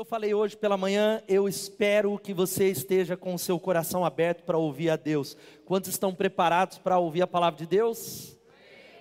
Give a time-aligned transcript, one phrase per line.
[0.00, 4.42] Eu falei hoje pela manhã, eu espero que você esteja com o seu coração aberto
[4.44, 5.36] para ouvir a Deus.
[5.66, 8.34] Quantos estão preparados para ouvir a palavra de Deus?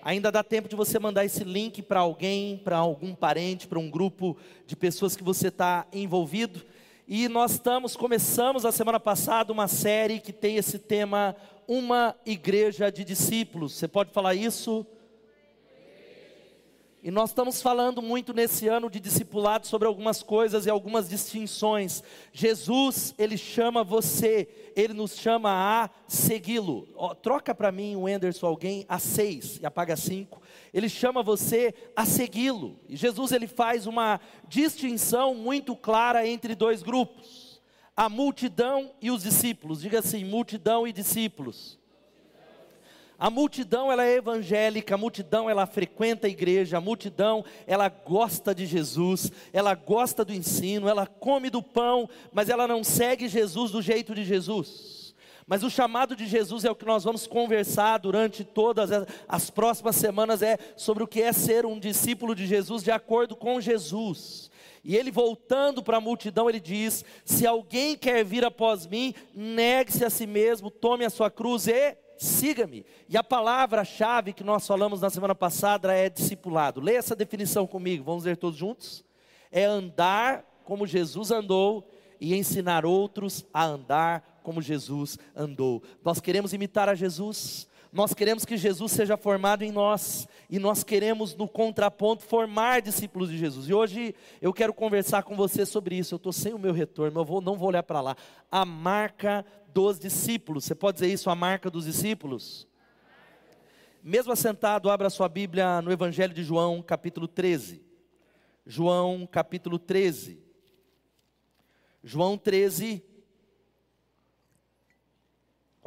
[0.02, 3.90] Ainda dá tempo de você mandar esse link para alguém, para algum parente, para um
[3.90, 6.66] grupo de pessoas que você está envolvido.
[7.08, 11.34] E nós estamos, começamos a semana passada uma série que tem esse tema,
[11.66, 13.72] Uma Igreja de Discípulos.
[13.72, 14.86] Você pode falar isso?
[17.02, 22.04] E nós estamos falando muito nesse ano de discipulado sobre algumas coisas e algumas distinções.
[22.34, 26.90] Jesus, ele chama você, ele nos chama a segui-lo.
[27.22, 30.42] troca para mim, o Enderson, alguém, a seis e apaga cinco.
[30.74, 32.78] Ele chama você a segui-lo.
[32.90, 37.62] E Jesus, ele faz uma distinção muito clara entre dois grupos:
[37.96, 39.80] a multidão e os discípulos.
[39.80, 41.79] Diga assim: multidão e discípulos.
[43.20, 48.56] A multidão ela é evangélica, a multidão ela frequenta a igreja, a multidão ela gosta
[48.56, 53.72] de Jesus, ela gosta do ensino, ela come do pão, mas ela não segue Jesus
[53.72, 54.99] do jeito de Jesus.
[55.50, 58.92] Mas o chamado de Jesus é o que nós vamos conversar durante todas
[59.28, 63.36] as próximas semanas é sobre o que é ser um discípulo de Jesus de acordo
[63.36, 64.52] com Jesus.
[64.84, 70.06] E ele voltando para a multidão, ele diz: Se alguém quer vir após mim, negue-se
[70.06, 72.86] a si mesmo, tome a sua cruz e siga-me.
[73.10, 76.80] E a palavra-chave que nós falamos na semana passada é discipulado.
[76.80, 79.04] Leia essa definição comigo, vamos ler todos juntos?
[79.52, 81.90] É andar como Jesus andou
[82.22, 85.84] e ensinar outros a andar como Jesus andou.
[86.04, 90.84] Nós queremos imitar a Jesus, nós queremos que Jesus seja formado em nós, e nós
[90.84, 93.70] queremos, no contraponto, formar discípulos de Jesus.
[93.70, 96.16] E hoje eu quero conversar com você sobre isso.
[96.16, 98.16] Eu estou sem o meu retorno, eu vou, não vou olhar para lá.
[98.52, 100.66] A marca dos discípulos.
[100.66, 102.68] Você pode dizer isso, a marca dos discípulos?
[104.02, 107.84] Mesmo assentado, abra sua Bíblia no Evangelho de João, capítulo 13.
[108.66, 110.40] João, capítulo 13.
[112.04, 113.04] João 13,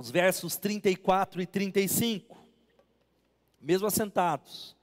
[0.03, 2.37] os versos 34 e 35.
[3.61, 4.75] Mesmo assentados.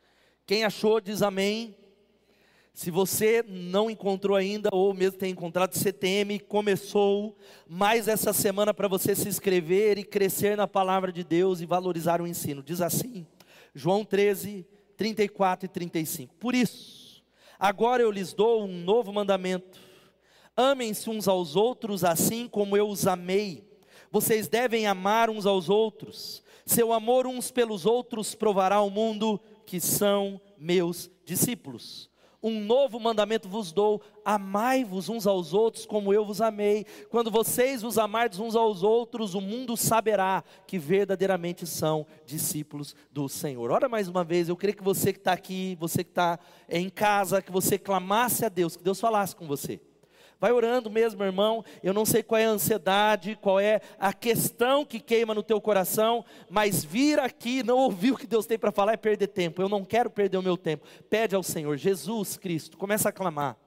[0.45, 1.75] Quem achou, diz amém.
[2.73, 7.37] Se você não encontrou ainda, ou mesmo tem encontrado, CTM começou
[7.67, 12.21] mais essa semana para você se inscrever e crescer na palavra de Deus e valorizar
[12.21, 12.63] o ensino.
[12.63, 13.27] Diz assim,
[13.75, 14.65] João 13,
[14.95, 16.33] 34 e 35.
[16.35, 17.21] Por isso,
[17.59, 19.81] agora eu lhes dou um novo mandamento:
[20.55, 23.68] amem-se uns aos outros assim como eu os amei.
[24.11, 26.43] Vocês devem amar uns aos outros.
[26.65, 32.09] Seu amor uns pelos outros provará ao mundo que são meus discípulos.
[32.41, 36.85] Um novo mandamento vos dou: amai-vos uns aos outros como eu vos amei.
[37.09, 43.27] Quando vocês vos amardes uns aos outros, o mundo saberá que verdadeiramente são discípulos do
[43.27, 43.69] Senhor.
[43.69, 46.39] Ora mais uma vez, eu queria que você que está aqui, você que está
[46.69, 49.81] em casa, que você clamasse a Deus, que Deus falasse com você.
[50.39, 51.63] Vai orando mesmo, irmão.
[51.83, 55.59] Eu não sei qual é a ansiedade, qual é a questão que queima no teu
[55.59, 59.61] coração, mas vir aqui, não ouvir o que Deus tem para falar é perder tempo.
[59.61, 60.85] Eu não quero perder o meu tempo.
[61.09, 63.57] Pede ao Senhor, Jesus Cristo, começa a clamar.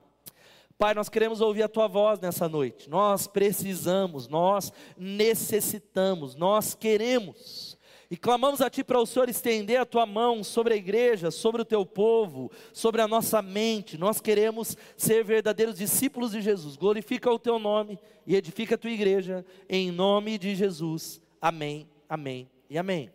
[0.78, 2.90] Pai, nós queremos ouvir a tua voz nessa noite.
[2.90, 7.71] Nós precisamos, nós necessitamos, nós queremos
[8.12, 11.62] e clamamos a Ti para o Senhor estender a Tua mão sobre a igreja, sobre
[11.62, 13.96] o Teu povo, sobre a nossa mente.
[13.96, 16.76] Nós queremos ser verdadeiros discípulos de Jesus.
[16.76, 21.22] Glorifica o Teu nome e edifica a Tua igreja, em nome de Jesus.
[21.40, 23.10] Amém, amém e amém.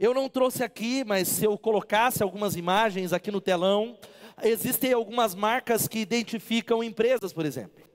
[0.00, 3.96] Eu não trouxe aqui, mas se eu colocasse algumas imagens aqui no telão,
[4.42, 7.86] existem algumas marcas que identificam empresas, por exemplo.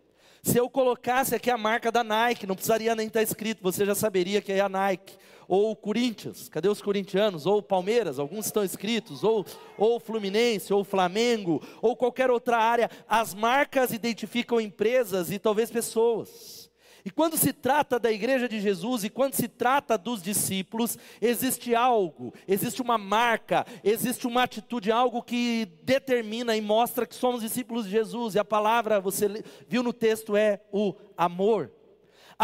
[0.42, 3.94] Se eu colocasse aqui a marca da Nike, não precisaria nem estar escrito, você já
[3.94, 5.18] saberia que é a Nike
[5.48, 7.46] ou Corinthians, cadê os corintianos?
[7.46, 9.46] Ou Palmeiras, alguns estão escritos, ou,
[9.78, 12.90] ou Fluminense, ou Flamengo, ou qualquer outra área.
[13.08, 16.64] As marcas identificam empresas e talvez pessoas.
[17.06, 21.76] E quando se trata da igreja de Jesus e quando se trata dos discípulos, existe
[21.76, 27.86] algo, existe uma marca, existe uma atitude, algo que determina e mostra que somos discípulos
[27.86, 28.36] de Jesus.
[28.36, 31.70] E a palavra, você viu no texto, é o amor.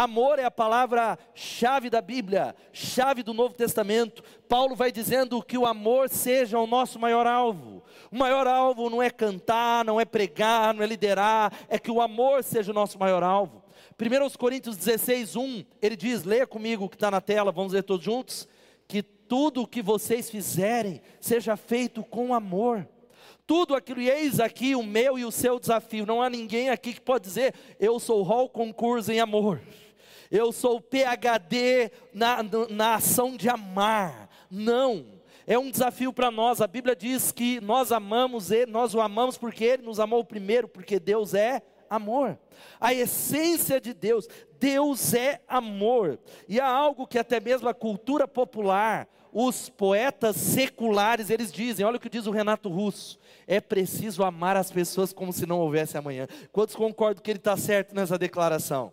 [0.00, 4.24] Amor é a palavra-chave da Bíblia, chave do Novo Testamento.
[4.48, 7.84] Paulo vai dizendo que o amor seja o nosso maior alvo.
[8.10, 12.00] O maior alvo não é cantar, não é pregar, não é liderar, é que o
[12.00, 13.62] amor seja o nosso maior alvo.
[14.00, 17.82] 1 Coríntios 16, 1, ele diz: leia comigo o que está na tela, vamos ler
[17.82, 18.48] todos juntos.
[18.88, 22.88] Que tudo o que vocês fizerem seja feito com amor
[23.46, 26.06] tudo aquilo, e eis aqui o meu e o seu desafio.
[26.06, 29.60] Não há ninguém aqui que pode dizer, eu sou hall concurso em amor
[30.30, 32.38] eu sou PhD na,
[32.68, 34.28] na ação de amar.
[34.50, 35.04] Não,
[35.46, 36.60] é um desafio para nós.
[36.60, 40.68] A Bíblia diz que nós amamos Ele, nós o amamos porque Ele nos amou primeiro,
[40.68, 42.38] porque Deus é amor.
[42.80, 44.28] A essência de Deus,
[44.60, 46.20] Deus é amor.
[46.48, 51.96] E há algo que até mesmo a cultura popular, os poetas seculares, eles dizem, olha
[51.96, 55.98] o que diz o Renato Russo, é preciso amar as pessoas como se não houvesse
[55.98, 56.28] amanhã.
[56.52, 58.92] Quantos concordam que ele está certo nessa declaração?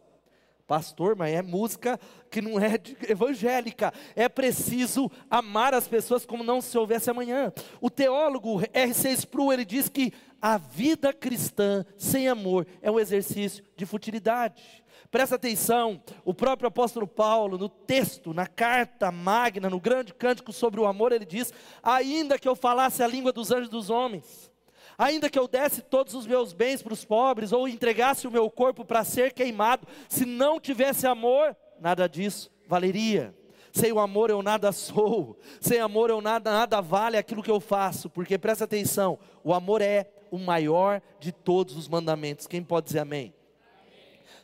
[0.68, 1.98] Pastor, mas é música
[2.30, 2.74] que não é
[3.08, 3.94] evangélica.
[4.18, 7.54] É preciso amar as pessoas como não se houvesse amanhã.
[7.80, 9.12] O teólogo R.C.
[9.14, 10.12] Sproul, ele diz que
[10.42, 14.84] a vida cristã sem amor é um exercício de futilidade.
[15.10, 20.82] Presta atenção, o próprio apóstolo Paulo, no texto, na carta magna, no grande cântico sobre
[20.82, 24.52] o amor, ele diz: Ainda que eu falasse a língua dos anjos dos homens,
[24.98, 28.50] ainda que eu desse todos os meus bens para os pobres, ou entregasse o meu
[28.50, 33.34] corpo para ser queimado, se não tivesse amor, nada disso valeria.
[33.72, 37.60] Sem o amor eu nada sou, sem amor eu nada, nada vale aquilo que eu
[37.60, 42.48] faço, porque presta atenção, o amor é o maior de todos os mandamentos.
[42.48, 43.34] Quem pode dizer amém?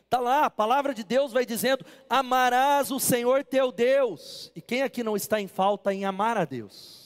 [0.04, 4.52] Está lá, a palavra de Deus vai dizendo: amarás o Senhor teu Deus.
[4.54, 7.03] E quem aqui não está em falta em amar a Deus?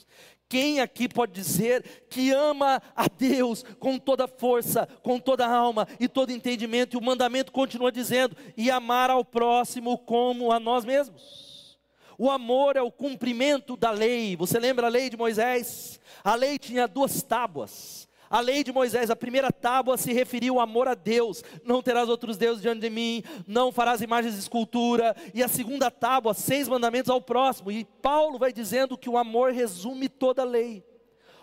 [0.48, 6.08] Quem aqui pode dizer que ama a Deus com toda força, com toda alma e
[6.08, 6.94] todo entendimento?
[6.94, 11.78] E o mandamento continua dizendo: e amar ao próximo como a nós mesmos.
[12.16, 14.34] O amor é o cumprimento da lei.
[14.36, 16.00] Você lembra a lei de Moisés?
[16.24, 18.07] A lei tinha duas tábuas.
[18.30, 21.42] A lei de Moisés, a primeira tábua se referiu ao amor a Deus.
[21.64, 25.16] Não terás outros deuses diante de mim, não farás imagens de escultura.
[25.32, 27.70] E a segunda tábua, seis mandamentos ao próximo.
[27.70, 30.84] E Paulo vai dizendo que o amor resume toda a lei.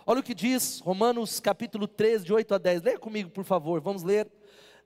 [0.06, 2.84] Olha o que diz Romanos capítulo 13, de 8 a 10.
[2.84, 4.30] Leia comigo, por favor, vamos ler.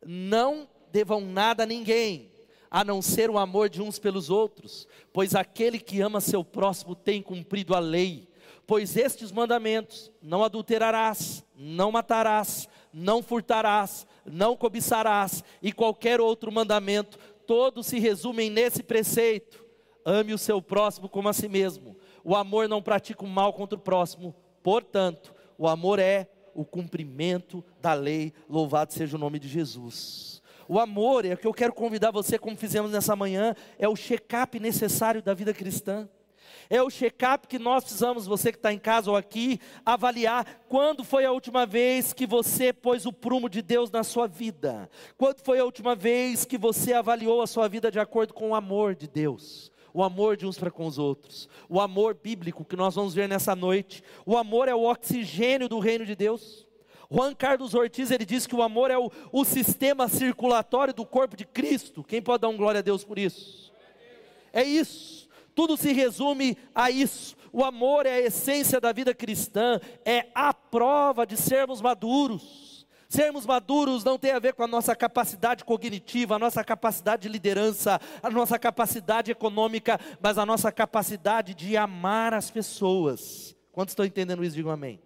[0.06, 2.32] Não devam nada a ninguém,
[2.72, 6.96] a não ser o amor de uns pelos outros, pois aquele que ama seu próximo
[6.96, 8.29] tem cumprido a lei.
[8.70, 17.18] Pois estes mandamentos: não adulterarás, não matarás, não furtarás, não cobiçarás, e qualquer outro mandamento,
[17.48, 19.66] todos se resumem nesse preceito:
[20.06, 21.98] ame o seu próximo como a si mesmo.
[22.24, 27.66] O amor não pratica o mal contra o próximo, portanto, o amor é o cumprimento
[27.82, 30.44] da lei, louvado seja o nome de Jesus.
[30.68, 33.96] O amor é o que eu quero convidar você, como fizemos nessa manhã, é o
[33.96, 36.08] check-up necessário da vida cristã.
[36.70, 41.04] É o check-up que nós precisamos, você que está em casa ou aqui, avaliar quando
[41.04, 44.90] foi a última vez que você pôs o prumo de Deus na sua vida.
[45.18, 48.56] Quando foi a última vez que você avaliou a sua vida de acordo com o
[48.56, 52.76] amor de Deus o amor de uns para com os outros, o amor bíblico que
[52.76, 54.04] nós vamos ver nessa noite.
[54.26, 56.68] O amor é o oxigênio do reino de Deus.
[57.12, 61.36] Juan Carlos Ortiz ele diz que o amor é o, o sistema circulatório do corpo
[61.36, 62.04] de Cristo.
[62.04, 63.74] Quem pode dar um glória a Deus por isso?
[64.54, 65.28] É isso.
[65.60, 67.36] Tudo se resume a isso.
[67.52, 72.88] O amor é a essência da vida cristã, é a prova de sermos maduros.
[73.10, 77.28] Sermos maduros não tem a ver com a nossa capacidade cognitiva, a nossa capacidade de
[77.28, 83.54] liderança, a nossa capacidade econômica, mas a nossa capacidade de amar as pessoas.
[83.74, 84.56] Quantos estão entendendo isso?
[84.56, 85.02] Digam amém.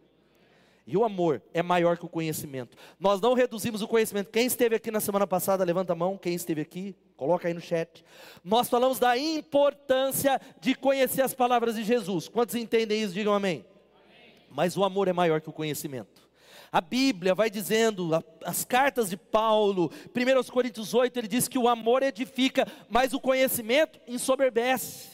[0.86, 2.78] E o amor é maior que o conhecimento.
[3.00, 4.30] Nós não reduzimos o conhecimento.
[4.30, 6.18] Quem esteve aqui na semana passada, levanta a mão.
[6.18, 8.04] Quem esteve aqui, coloca aí no chat.
[8.44, 12.28] Nós falamos da importância de conhecer as palavras de Jesus.
[12.28, 13.14] Quantos entendem isso?
[13.14, 13.66] Digam amém.
[13.96, 14.34] amém.
[14.50, 16.22] Mas o amor é maior que o conhecimento.
[16.70, 18.10] A Bíblia vai dizendo,
[18.44, 23.22] as cartas de Paulo, 1 Coríntios 8, ele diz que o amor edifica, mas o
[23.22, 25.08] conhecimento ensoberbece.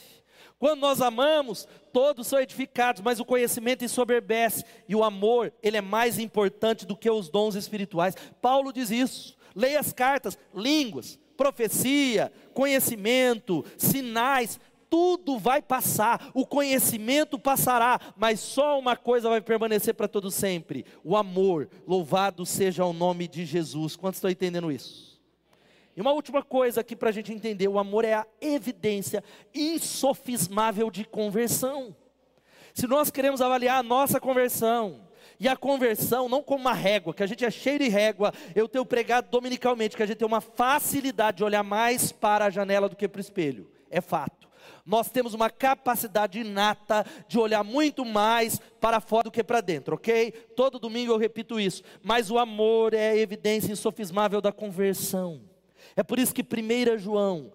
[0.58, 5.80] Quando nós amamos, todos são edificados, mas o conhecimento ensoberbece e o amor, ele é
[5.80, 8.16] mais importante do que os dons espirituais.
[8.42, 9.38] Paulo diz isso.
[9.54, 18.78] Leia as cartas, línguas, profecia, conhecimento, sinais, tudo vai passar, o conhecimento passará, mas só
[18.78, 21.70] uma coisa vai permanecer para todo sempre: o amor.
[21.86, 23.96] Louvado seja o nome de Jesus.
[23.96, 25.18] Quantos estão entendendo isso?
[25.96, 30.90] E uma última coisa aqui para a gente entender: o amor é a evidência insofismável
[30.90, 31.96] de conversão.
[32.74, 35.08] Se nós queremos avaliar a nossa conversão,
[35.40, 38.68] e a conversão, não como uma régua, que a gente é cheio de régua, eu
[38.68, 42.90] tenho pregado dominicalmente, que a gente tem uma facilidade de olhar mais para a janela
[42.90, 43.70] do que para o espelho.
[43.90, 44.50] É fato.
[44.84, 49.94] Nós temos uma capacidade inata de olhar muito mais para fora do que para dentro,
[49.94, 50.30] ok?
[50.54, 51.82] Todo domingo eu repito isso.
[52.02, 55.40] Mas o amor é a evidência insofismável da conversão.
[55.96, 57.50] É por isso que 1 João,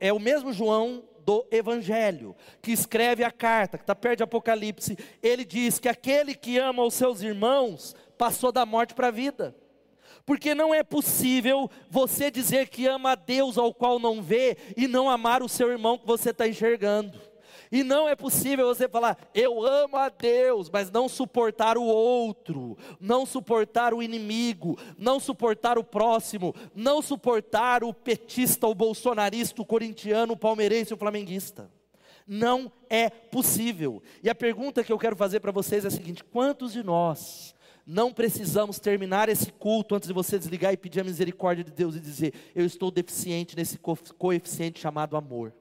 [0.00, 4.98] é o mesmo João do Evangelho, que escreve a carta, que está perto de Apocalipse,
[5.22, 9.54] ele diz que aquele que ama os seus irmãos passou da morte para a vida.
[10.26, 14.88] Porque não é possível você dizer que ama a Deus ao qual não vê e
[14.88, 17.29] não amar o seu irmão que você está enxergando.
[17.72, 22.76] E não é possível você falar, eu amo a Deus, mas não suportar o outro,
[22.98, 29.66] não suportar o inimigo, não suportar o próximo, não suportar o petista, o bolsonarista, o
[29.66, 31.70] corintiano, o palmeirense, o flamenguista.
[32.26, 34.02] Não é possível.
[34.22, 37.54] E a pergunta que eu quero fazer para vocês é a seguinte: quantos de nós
[37.86, 41.94] não precisamos terminar esse culto antes de você desligar e pedir a misericórdia de Deus
[41.94, 45.52] e dizer: Eu estou deficiente nesse coeficiente chamado amor.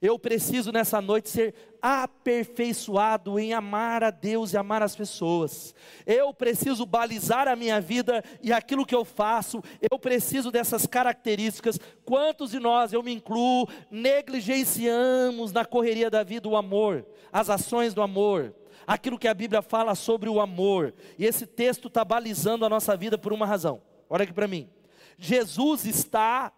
[0.00, 5.74] Eu preciso nessa noite ser aperfeiçoado em amar a Deus e amar as pessoas.
[6.06, 9.60] Eu preciso balizar a minha vida e aquilo que eu faço.
[9.90, 11.80] Eu preciso dessas características.
[12.04, 17.92] Quantos de nós, eu me incluo, negligenciamos na correria da vida o amor, as ações
[17.92, 18.54] do amor?
[18.86, 22.96] Aquilo que a Bíblia fala sobre o amor, e esse texto está balizando a nossa
[22.96, 23.82] vida por uma razão.
[24.08, 24.70] Olha aqui para mim.
[25.18, 26.52] Jesus está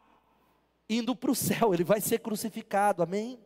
[0.91, 3.39] indo para o céu, ele vai ser crucificado, amém?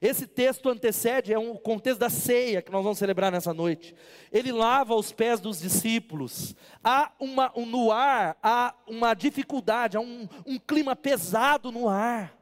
[0.00, 3.94] Esse texto antecede, é um contexto da ceia que nós vamos celebrar nessa noite.
[4.30, 6.54] Ele lava os pés dos discípulos.
[6.84, 12.35] Há uma, um, no ar, há uma dificuldade, há um, um clima pesado no ar.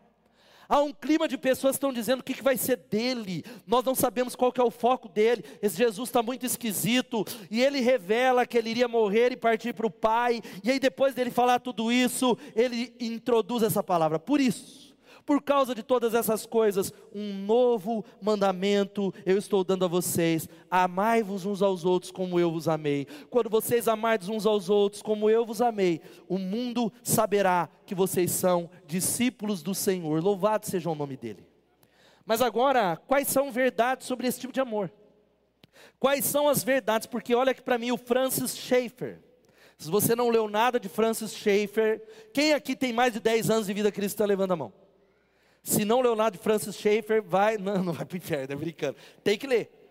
[0.69, 3.45] Há um clima de pessoas que estão dizendo o que, que vai ser dele.
[3.67, 5.45] Nós não sabemos qual que é o foco dele.
[5.61, 7.25] Esse Jesus está muito esquisito.
[7.51, 10.41] E ele revela que ele iria morrer e partir para o Pai.
[10.63, 14.19] E aí, depois dele falar tudo isso, ele introduz essa palavra.
[14.19, 14.94] Por isso,
[15.25, 21.47] por causa de todas essas coisas, um novo mandamento eu estou dando a vocês: amai-vos
[21.47, 23.07] uns aos outros como eu vos amei.
[23.31, 28.31] Quando vocês amardes uns aos outros como eu vos amei, o mundo saberá que vocês
[28.33, 30.23] são discípulos do Senhor.
[30.23, 31.47] Louvado seja o nome dele.
[32.27, 34.91] Mas agora, quais são verdades sobre esse tipo de amor?
[35.99, 37.07] Quais são as verdades?
[37.07, 39.21] Porque olha aqui para mim o Francis Schaeffer.
[39.77, 42.03] Se você não leu nada de Francis Schaeffer,
[42.33, 44.84] quem aqui tem mais de 10 anos de vida cristã, levanta a mão.
[45.65, 48.97] Se não Leonardo Francis Schaeffer, vai, não, não vai para o inferno, é brincando.
[49.25, 49.84] Tem que ler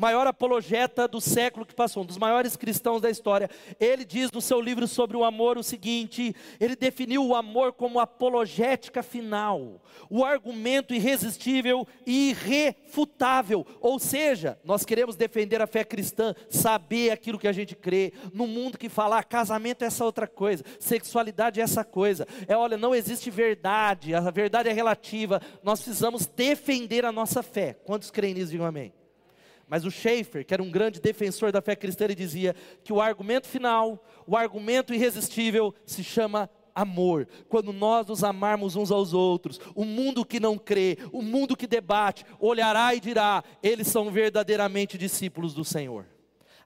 [0.00, 3.50] maior apologeta do século que passou, um dos maiores cristãos da história.
[3.78, 8.00] Ele diz no seu livro sobre o amor o seguinte: ele definiu o amor como
[8.00, 13.66] apologética final, o argumento irresistível e irrefutável.
[13.78, 18.46] Ou seja, nós queremos defender a fé cristã, saber aquilo que a gente crê, no
[18.46, 22.26] mundo que fala ah, casamento é essa outra coisa, sexualidade é essa coisa.
[22.48, 25.42] É, olha, não existe verdade, a verdade é relativa.
[25.62, 27.74] Nós precisamos defender a nossa fé.
[27.84, 28.50] Quantos creem nisso?
[28.52, 28.99] Digam amém.
[29.70, 33.00] Mas o Schaeffer, que era um grande defensor da fé cristã, ele dizia que o
[33.00, 37.28] argumento final, o argumento irresistível, se chama amor.
[37.48, 41.68] Quando nós nos amarmos uns aos outros, o mundo que não crê, o mundo que
[41.68, 46.04] debate, olhará e dirá: eles são verdadeiramente discípulos do Senhor.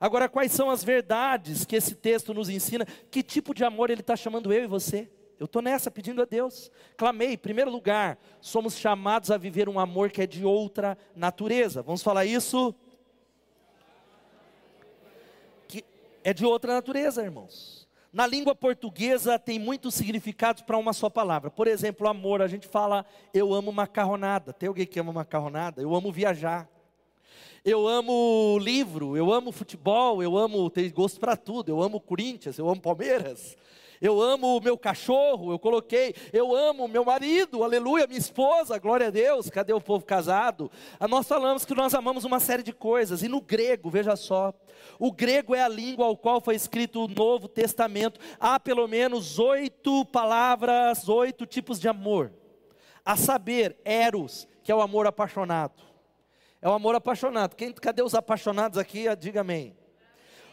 [0.00, 2.86] Agora, quais são as verdades que esse texto nos ensina?
[3.10, 5.10] Que tipo de amor ele está chamando eu e você?
[5.38, 6.70] Eu estou nessa pedindo a Deus.
[6.96, 11.82] Clamei, em primeiro lugar, somos chamados a viver um amor que é de outra natureza.
[11.82, 12.74] Vamos falar isso?
[16.24, 17.86] É de outra natureza, irmãos.
[18.10, 21.50] Na língua portuguesa tem muitos significados para uma só palavra.
[21.50, 24.52] Por exemplo, amor, a gente fala eu amo macarronada.
[24.52, 25.82] Tem alguém que ama macarronada?
[25.82, 26.68] Eu amo viajar.
[27.64, 31.70] Eu amo livro, eu amo futebol, eu amo, tem gosto para tudo.
[31.70, 33.56] Eu amo Corinthians, eu amo Palmeiras
[34.04, 38.78] eu amo o meu cachorro, eu coloquei, eu amo o meu marido, aleluia, minha esposa,
[38.78, 40.70] glória a Deus, cadê o povo casado?
[41.00, 44.52] Ah, nós falamos que nós amamos uma série de coisas, e no grego, veja só,
[44.98, 49.38] o grego é a língua ao qual foi escrito o Novo Testamento, há pelo menos
[49.38, 52.30] oito palavras, oito tipos de amor,
[53.02, 55.82] a saber, eros, que é o amor apaixonado,
[56.60, 59.04] é o amor apaixonado, Quem, cadê os apaixonados aqui?
[59.16, 59.74] Diga amém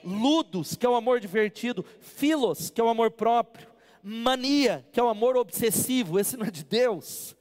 [0.04, 3.68] ludos, que é o amor divertido, filos, que é o amor próprio,
[4.04, 7.36] mania, que é o amor obsessivo, esse não é de Deus,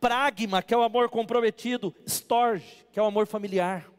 [0.00, 3.90] pragma, que é o amor comprometido, storge, que é o amor familiar,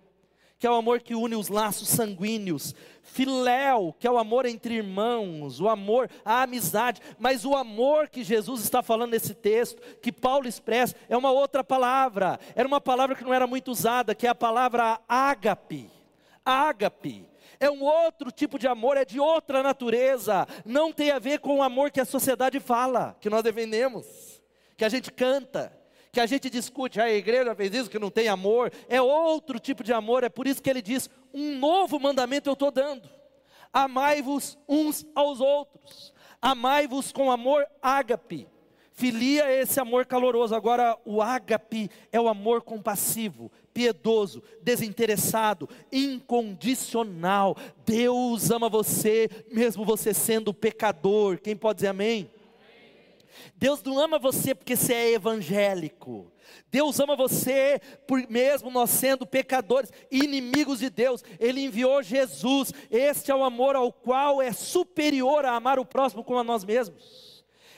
[0.59, 4.75] que é o amor que une os laços sanguíneos, filéu, que é o amor entre
[4.75, 10.11] irmãos, o amor, a amizade, mas o amor que Jesus está falando nesse texto, que
[10.11, 14.25] Paulo expressa, é uma outra palavra, era uma palavra que não era muito usada, que
[14.25, 15.89] é a palavra ágape,
[16.43, 17.27] ágape,
[17.59, 21.57] é um outro tipo de amor, é de outra natureza, não tem a ver com
[21.57, 24.41] o amor que a sociedade fala, que nós defendemos,
[24.75, 25.71] que a gente canta,
[26.11, 29.83] que a gente discute, a igreja fez isso, que não tem amor, é outro tipo
[29.83, 33.09] de amor, é por isso que ele diz: um novo mandamento eu estou dando,
[33.71, 38.47] amai-vos uns aos outros, amai-vos com amor ágape.
[38.93, 47.55] Filia é esse amor caloroso, agora o ágape é o amor compassivo, piedoso, desinteressado, incondicional.
[47.85, 51.37] Deus ama você, mesmo você sendo pecador.
[51.37, 52.27] Quem pode dizer amém?
[53.55, 56.31] Deus não ama você porque você é evangélico.
[56.71, 61.23] Deus ama você por mesmo nós sendo pecadores, inimigos de Deus.
[61.39, 62.73] Ele enviou Jesus.
[62.89, 66.65] Este é o amor ao qual é superior a amar o próximo como a nós
[66.65, 67.26] mesmos.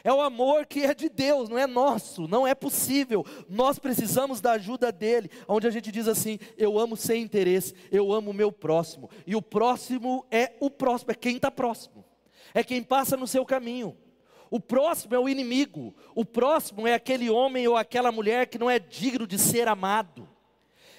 [0.04, 3.26] É o amor que é de Deus, não é nosso, não é possível.
[3.50, 8.14] Nós precisamos da ajuda dele, onde a gente diz assim: eu amo sem interesse, eu
[8.14, 9.10] amo o meu próximo.
[9.26, 12.06] E o próximo é o próximo, é quem está próximo,
[12.54, 13.96] é quem passa no seu caminho.
[14.52, 15.94] O próximo é o inimigo.
[16.16, 20.28] O próximo é aquele homem ou aquela mulher que não é digno de ser amado.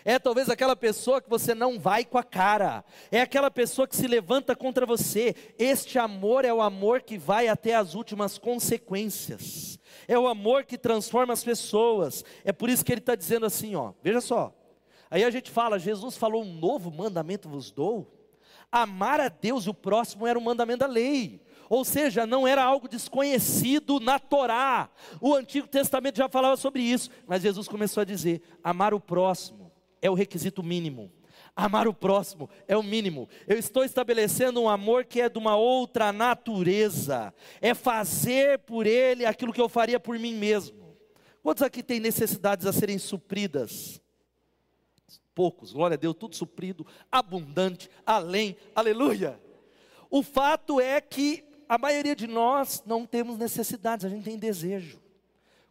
[0.04, 2.84] É talvez aquela pessoa que você não vai com a cara.
[3.10, 5.34] É aquela pessoa que se levanta contra você.
[5.58, 9.78] Este amor é o amor que vai até as últimas consequências.
[10.08, 12.24] É o amor que transforma as pessoas.
[12.44, 13.92] É por isso que ele está dizendo assim, ó.
[14.02, 14.54] Veja só.
[15.10, 18.16] Aí a gente fala, Jesus falou um novo mandamento vos dou.
[18.72, 22.64] Amar a Deus e o próximo era um mandamento da lei ou seja, não era
[22.64, 24.90] algo desconhecido na Torá.
[25.20, 29.69] O Antigo Testamento já falava sobre isso, mas Jesus começou a dizer: amar o próximo
[30.00, 31.10] é o requisito mínimo.
[31.54, 33.28] Amar o próximo é o mínimo.
[33.46, 37.34] Eu estou estabelecendo um amor que é de uma outra natureza.
[37.60, 40.96] É fazer por ele aquilo que eu faria por mim mesmo.
[41.42, 44.00] Quantos aqui têm necessidades a serem supridas?
[45.34, 49.40] Poucos, glória a Deus, tudo suprido, abundante, além, aleluia.
[50.10, 55.00] O fato é que a maioria de nós não temos necessidades, a gente tem desejo.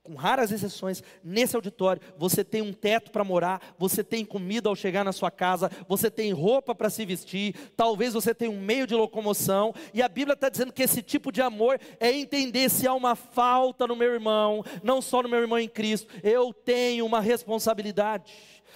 [0.03, 4.75] Com raras exceções, nesse auditório, você tem um teto para morar, você tem comida ao
[4.75, 8.87] chegar na sua casa, você tem roupa para se vestir, talvez você tenha um meio
[8.87, 12.87] de locomoção, e a Bíblia está dizendo que esse tipo de amor é entender se
[12.87, 17.05] há uma falta no meu irmão, não só no meu irmão em Cristo, eu tenho
[17.05, 18.33] uma responsabilidade.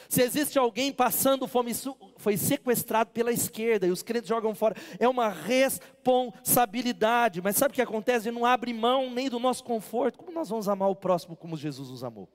[0.09, 1.71] Se existe alguém passando fome,
[2.17, 7.41] foi sequestrado pela esquerda e os crentes jogam fora, é uma responsabilidade.
[7.41, 8.27] Mas sabe o que acontece?
[8.27, 10.17] Ele não abre mão nem do nosso conforto.
[10.17, 12.29] Como nós vamos amar o próximo como Jesus nos amou?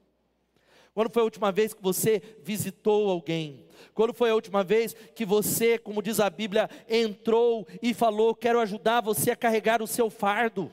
[0.95, 3.65] Quando foi a última vez que você visitou alguém?
[3.95, 8.59] Quando foi a última vez que você, como diz a Bíblia, entrou e falou: Quero
[8.61, 10.73] ajudar você a carregar o seu fardo?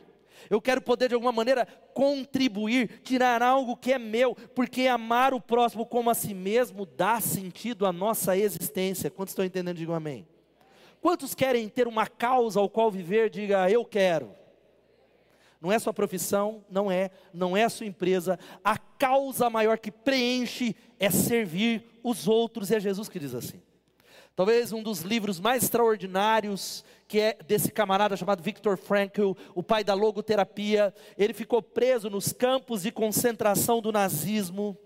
[0.50, 5.42] Eu quero poder de alguma maneira contribuir, tirar algo que é meu, porque amar o
[5.42, 9.10] próximo como a si mesmo dá sentido à nossa existência.
[9.10, 9.78] Quantos estão entendendo?
[9.78, 10.28] Digam amém.
[11.02, 13.30] Quantos querem ter uma causa ao qual viver?
[13.30, 14.32] Diga eu quero.
[15.62, 18.38] Não é sua profissão, não é, não é sua empresa.
[18.64, 23.62] A causa maior que preenche é servir os outros, e é Jesus que diz assim.
[24.36, 29.82] Talvez um dos livros mais extraordinários que é desse camarada chamado Viktor Frankl, o pai
[29.82, 30.94] da logoterapia.
[31.18, 34.78] Ele ficou preso nos campos de concentração do nazismo.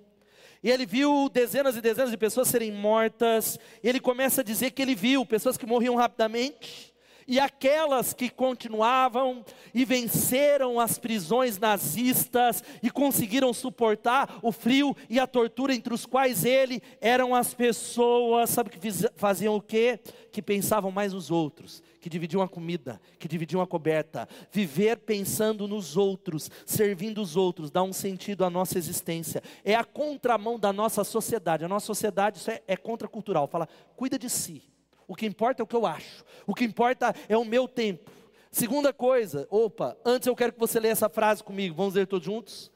[0.62, 3.58] E ele viu dezenas e dezenas de pessoas serem mortas.
[3.84, 6.94] Ele começa a dizer que ele viu pessoas que morriam rapidamente
[7.30, 15.20] e aquelas que continuavam e venceram as prisões nazistas e conseguiram suportar o frio e
[15.20, 18.80] a tortura entre os quais ele eram as pessoas, sabe que
[19.16, 20.00] faziam o quê?
[20.32, 24.28] Que pensavam mais nos outros, que dividiam a comida, que dividiam a coberta.
[24.52, 29.44] Viver pensando nos outros, servindo os outros, dá um sentido à nossa existência.
[29.64, 31.64] É a contramão da nossa sociedade.
[31.64, 33.48] A nossa sociedade isso é, é contracultural.
[33.48, 34.64] Fala, cuida de si
[35.10, 36.24] o que importa é o que eu acho.
[36.46, 38.12] O que importa é o meu tempo.
[38.52, 41.76] Segunda coisa, opa, antes eu quero que você leia essa frase comigo.
[41.76, 42.72] Vamos ler todos juntos?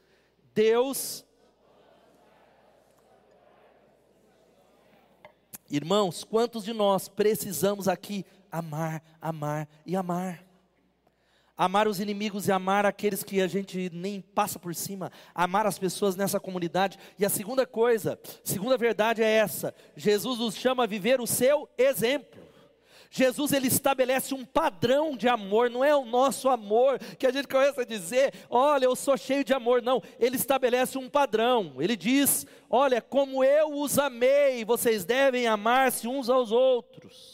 [0.52, 1.24] Deus.
[5.70, 10.44] Irmãos, quantos de nós precisamos aqui amar, amar e amar?
[11.56, 15.78] Amar os inimigos e amar aqueles que a gente nem passa por cima, amar as
[15.78, 16.98] pessoas nessa comunidade.
[17.18, 21.68] E a segunda coisa, segunda verdade é essa: Jesus nos chama a viver o seu
[21.78, 22.44] exemplo.
[23.16, 27.46] Jesus ele estabelece um padrão de amor, não é o nosso amor que a gente
[27.46, 30.02] começa a dizer, olha, eu sou cheio de amor, não.
[30.18, 31.76] Ele estabelece um padrão.
[31.78, 37.33] Ele diz, olha, como eu os amei, vocês devem amar-se uns aos outros.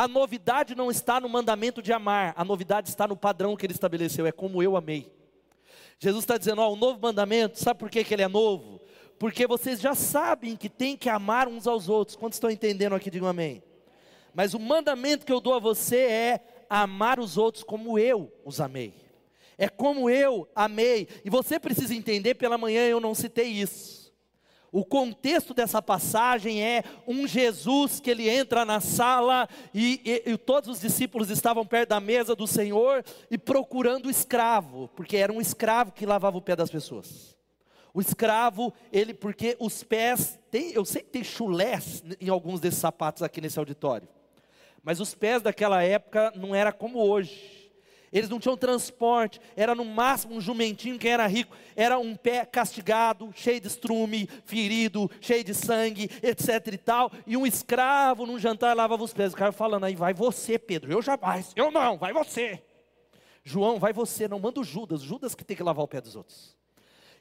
[0.00, 3.74] A novidade não está no mandamento de amar, a novidade está no padrão que ele
[3.74, 5.12] estabeleceu, é como eu amei.
[5.98, 8.80] Jesus está dizendo, ó, o novo mandamento, sabe por que, que ele é novo?
[9.18, 12.16] Porque vocês já sabem que tem que amar uns aos outros.
[12.16, 13.10] Quantos estão entendendo aqui?
[13.10, 13.62] Digam amém.
[14.32, 18.58] Mas o mandamento que eu dou a você é amar os outros como eu os
[18.58, 18.94] amei.
[19.58, 21.08] É como eu amei.
[21.22, 23.99] E você precisa entender, pela manhã eu não citei isso.
[24.72, 30.36] O contexto dessa passagem é um Jesus que ele entra na sala e, e, e,
[30.38, 35.32] todos os discípulos estavam perto da mesa do Senhor e procurando o escravo, porque era
[35.32, 37.36] um escravo que lavava o pé das pessoas.
[37.92, 42.78] O escravo, ele, porque os pés, tem, eu sei que tem chulés em alguns desses
[42.78, 44.08] sapatos aqui nesse auditório,
[44.84, 47.59] mas os pés daquela época não era como hoje
[48.12, 52.44] Eles não tinham transporte, era no máximo um jumentinho, quem era rico, era um pé
[52.44, 58.38] castigado, cheio de estrume, ferido, cheio de sangue, etc e tal, e um escravo num
[58.38, 59.32] jantar lavava os pés.
[59.32, 62.60] O cara falando aí, vai você, Pedro, eu jamais, eu não, vai você.
[63.44, 66.16] João, vai você, não manda o Judas, Judas que tem que lavar o pé dos
[66.16, 66.56] outros.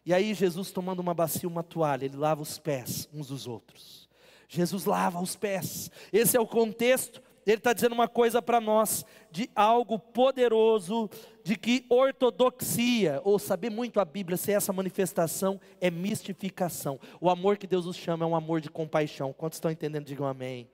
[0.04, 4.10] E aí Jesus tomando uma bacia, uma toalha, ele lava os pés uns dos outros.
[4.48, 5.92] Jesus lava os pés.
[6.12, 11.10] Esse é o contexto ele está dizendo uma coisa para nós, de algo poderoso,
[11.44, 17.00] de que ortodoxia, ou saber muito a Bíblia, se essa manifestação é mistificação.
[17.20, 19.34] O amor que Deus nos chama é um amor de compaixão.
[19.34, 20.06] Quantos estão entendendo?
[20.06, 20.70] Digam amém.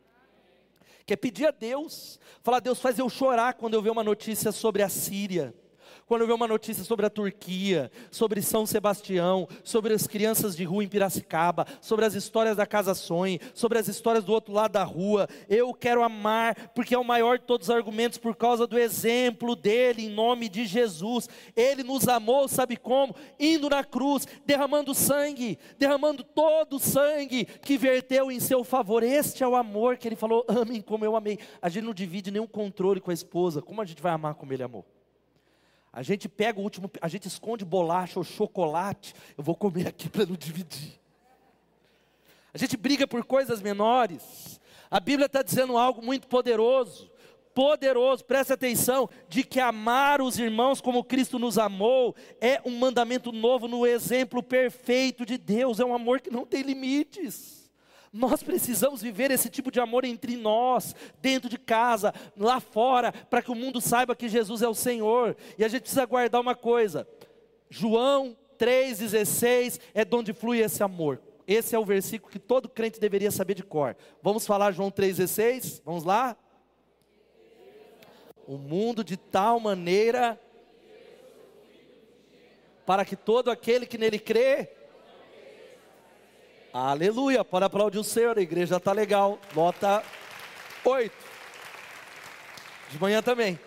[1.06, 4.82] Quer pedir a Deus, falar, Deus faz eu chorar quando eu ver uma notícia sobre
[4.82, 5.54] a Síria
[6.06, 10.63] quando eu ver uma notícia sobre a Turquia, sobre São Sebastião, sobre as crianças de
[10.63, 14.74] rua em Piracicaba, sobre as histórias da Casa Sonho, sobre as histórias do outro lado
[14.74, 18.68] da rua, eu quero amar, porque é o maior de todos os argumentos, por causa
[18.68, 21.28] do exemplo dele, em nome de Jesus.
[21.56, 23.15] Ele nos amou, sabe como?
[23.39, 29.02] Indo na cruz, derramando sangue, derramando todo o sangue que verteu em seu favor.
[29.02, 31.39] Este é o amor que ele falou: amem como eu amei.
[31.62, 34.54] A gente não divide nenhum controle com a esposa, como a gente vai amar como
[34.54, 34.94] ele amou?
[35.95, 39.15] A gente pega o último, a gente esconde bolacha ou chocolate.
[39.38, 40.99] Eu vou comer aqui para não dividir.
[42.53, 44.60] A gente briga por coisas menores.
[44.91, 47.10] A Bíblia está dizendo algo muito poderoso.
[47.53, 53.31] Poderoso, preste atenção, de que amar os irmãos como Cristo nos amou é um mandamento
[53.31, 57.55] novo no exemplo perfeito de Deus, é um amor que não tem limites.
[58.17, 63.41] Nós precisamos viver esse tipo de amor entre nós, dentro de casa, lá fora, para
[63.41, 65.36] que o mundo saiba que Jesus é o Senhor.
[65.58, 67.06] E a gente precisa guardar uma coisa:
[67.69, 71.21] João 3,16 é de onde flui esse amor.
[71.45, 73.97] Esse é o versículo que todo crente deveria saber de cor.
[74.23, 75.82] Vamos falar João 3,16?
[75.84, 76.38] Vamos lá?
[78.47, 80.39] O mundo de tal maneira
[82.86, 84.69] para que todo aquele que nele crê
[86.78, 89.40] Aleluia, pode aplaudir o Senhor, a igreja está legal.
[89.56, 90.04] Nota
[90.84, 91.16] 8.
[92.92, 93.58] De manhã também.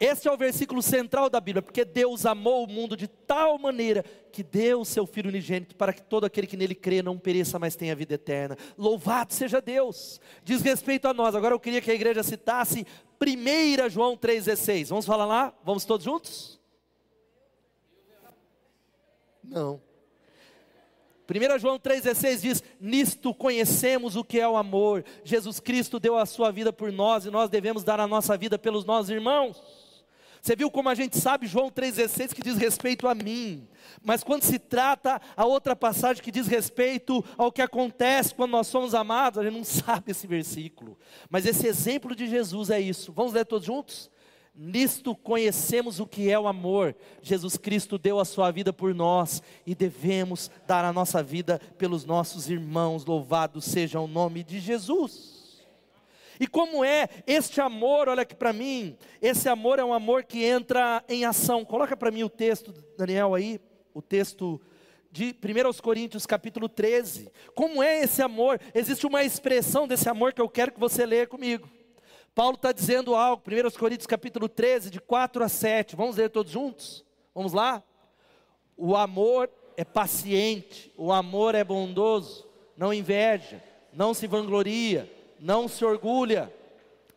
[0.00, 4.04] Esse é o versículo central da Bíblia, porque Deus amou o mundo de tal maneira
[4.32, 7.56] que deu o seu Filho unigênito para que todo aquele que nele crê não pereça,
[7.56, 8.58] mas tenha vida eterna.
[8.76, 10.20] Louvado seja Deus.
[10.42, 11.36] Diz respeito a nós.
[11.36, 12.84] Agora eu queria que a igreja citasse
[13.22, 14.88] 1 João 3,16.
[14.88, 15.54] Vamos falar lá?
[15.62, 16.58] Vamos todos juntos?
[19.44, 19.89] Não.
[21.30, 25.04] 1 João 3,16 diz: Nisto conhecemos o que é o amor.
[25.22, 28.58] Jesus Cristo deu a sua vida por nós e nós devemos dar a nossa vida
[28.58, 29.56] pelos nossos irmãos.
[30.42, 33.68] Você viu como a gente sabe João 3,16 que diz respeito a mim,
[34.02, 38.66] mas quando se trata a outra passagem que diz respeito ao que acontece quando nós
[38.66, 40.98] somos amados, a gente não sabe esse versículo.
[41.28, 43.12] Mas esse exemplo de Jesus é isso.
[43.12, 44.10] Vamos ler todos juntos?
[44.54, 46.94] Nisto conhecemos o que é o amor.
[47.22, 52.04] Jesus Cristo deu a sua vida por nós e devemos dar a nossa vida pelos
[52.04, 53.04] nossos irmãos.
[53.04, 55.64] Louvado seja o nome de Jesus.
[56.38, 60.42] E como é este amor, olha aqui para mim, esse amor é um amor que
[60.42, 61.64] entra em ação.
[61.64, 63.60] Coloca para mim o texto, Daniel, aí,
[63.92, 64.60] o texto
[65.12, 67.30] de 1 Coríntios capítulo 13.
[67.54, 68.60] Como é esse amor?
[68.74, 71.68] Existe uma expressão desse amor que eu quero que você leia comigo.
[72.34, 75.96] Paulo está dizendo algo, 1 Coríntios capítulo 13, de 4 a 7.
[75.96, 77.04] Vamos ler todos juntos?
[77.34, 77.82] Vamos lá?
[78.76, 83.62] O amor é paciente, o amor é bondoso, não inveja,
[83.92, 86.52] não se vangloria, não se orgulha,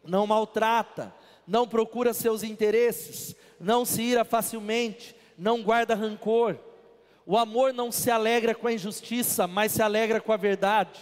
[0.03, 1.13] não maltrata,
[1.47, 6.57] não procura seus interesses, não se ira facilmente, não guarda rancor.
[7.25, 10.99] O amor não se alegra com a injustiça, mas se alegra com a verdade.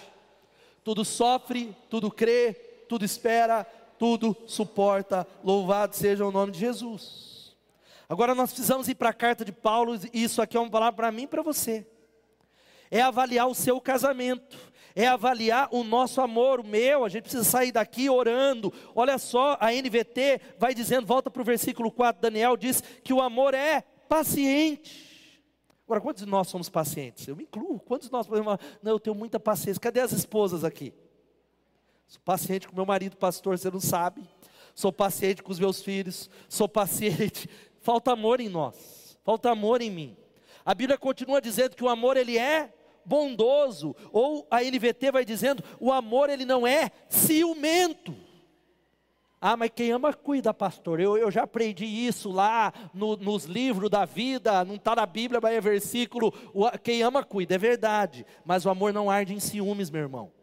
[0.84, 2.54] Tudo sofre, tudo crê,
[2.88, 3.66] tudo espera,
[4.02, 5.28] tudo suporta.
[5.44, 7.56] Louvado seja o nome de Jesus.
[8.10, 10.94] Agora nós precisamos ir para a carta de Paulo, e isso aqui é uma palavra
[10.94, 11.86] para mim e para você.
[12.90, 14.58] É avaliar o seu casamento,
[14.96, 17.06] é avaliar o nosso amor, o meu.
[17.06, 18.74] A gente precisa sair daqui orando.
[18.96, 23.22] Olha só, a NVT vai dizendo, volta para o versículo 4, Daniel diz que o
[23.22, 25.46] amor é paciente.
[25.86, 27.28] Agora, quantos de nós somos pacientes?
[27.28, 27.80] Eu me incluo.
[27.80, 29.80] Quantos de nós podemos falar, não, eu tenho muita paciência.
[29.80, 30.92] Cadê as esposas aqui?
[32.12, 34.22] Sou paciente com meu marido, pastor, você não sabe.
[34.76, 36.30] Sou paciente com os meus filhos.
[36.50, 37.50] Sou paciente.
[37.80, 39.18] Falta amor em nós.
[39.24, 40.18] Falta amor em mim.
[40.66, 42.74] A Bíblia continua dizendo que o amor ele é
[43.06, 48.14] bondoso, ou a NVT vai dizendo, o amor ele não é ciumento.
[49.40, 51.00] Ah, mas quem ama cuida, pastor.
[51.00, 55.40] Eu, eu já aprendi isso lá no, nos livros da vida, não está na Bíblia,
[55.42, 56.34] mas é versículo.
[56.54, 58.26] O, quem ama cuida, é verdade.
[58.44, 60.41] Mas o amor não arde em ciúmes, meu irmão.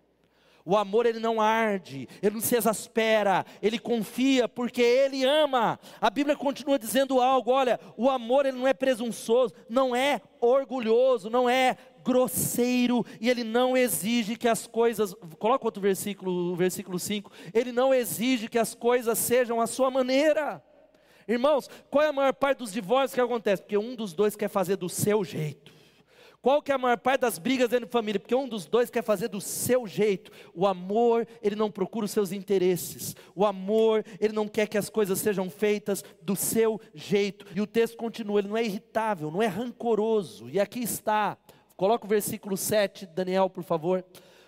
[0.68, 5.80] O amor ele não arde, ele não se exaspera, ele confia porque ele ama.
[5.98, 11.30] A Bíblia continua dizendo algo, olha, o amor ele não é presunçoso, não é orgulhoso,
[11.30, 17.32] não é grosseiro e ele não exige que as coisas, coloca outro versículo, versículo 5,
[17.54, 20.62] ele não exige que as coisas sejam a sua maneira.
[21.26, 23.62] Irmãos, qual é a maior parte dos divórcios que acontece?
[23.62, 25.77] Porque um dos dois quer fazer do seu jeito.
[26.48, 28.18] Qual que é a maior parte das brigas dentro de família?
[28.18, 30.32] Porque um dos dois quer fazer do seu jeito.
[30.54, 33.14] O amor, ele não procura os seus interesses.
[33.34, 37.44] O amor, ele não quer que as coisas sejam feitas do seu jeito.
[37.54, 40.48] E o texto continua, ele não é irritável, não é rancoroso.
[40.48, 41.36] E aqui está,
[41.76, 44.02] coloca o versículo 7, Daniel, por favor.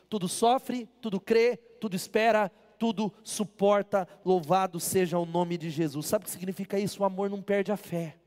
[0.08, 4.08] Tudo sofre, tudo crê, tudo espera, tudo suporta.
[4.24, 6.06] Louvado seja o nome de Jesus.
[6.06, 7.02] Sabe o que significa isso?
[7.02, 8.19] O amor não perde a fé.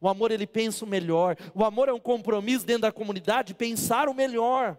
[0.00, 1.36] O amor ele pensa o melhor.
[1.54, 4.78] O amor é um compromisso dentro da comunidade de pensar o melhor.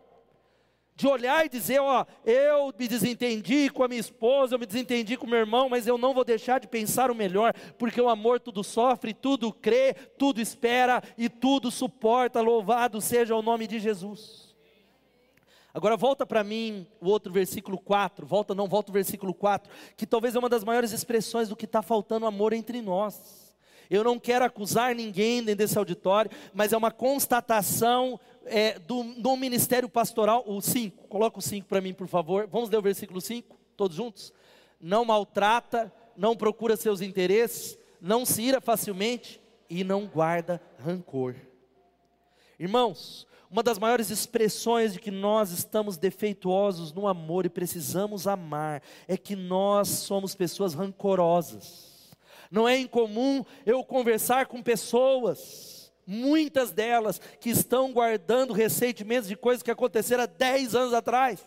[0.96, 5.16] De olhar e dizer, ó, eu me desentendi com a minha esposa, eu me desentendi
[5.16, 8.40] com meu irmão, mas eu não vou deixar de pensar o melhor, porque o amor
[8.40, 12.42] tudo sofre, tudo crê, tudo espera e tudo suporta.
[12.42, 14.52] Louvado seja o nome de Jesus.
[15.74, 20.06] Agora volta para mim o outro versículo 4, volta não, volta o versículo 4, que
[20.06, 23.51] talvez é uma das maiores expressões do que está faltando amor entre nós.
[23.92, 29.36] Eu não quero acusar ninguém dentro desse auditório, mas é uma constatação é, do, do
[29.36, 30.46] ministério pastoral.
[30.48, 32.48] O 5, coloca o 5 para mim, por favor.
[32.50, 34.34] Vamos ler o versículo 5, todos juntos?
[34.80, 41.36] Não maltrata, não procura seus interesses, não se ira facilmente e não guarda rancor.
[42.58, 48.82] Irmãos, uma das maiores expressões de que nós estamos defeituosos no amor e precisamos amar
[49.06, 51.91] é que nós somos pessoas rancorosas.
[52.52, 59.64] Não é incomum eu conversar com pessoas, muitas delas que estão guardando ressentimentos de coisas
[59.64, 61.44] que aconteceram há 10 anos atrás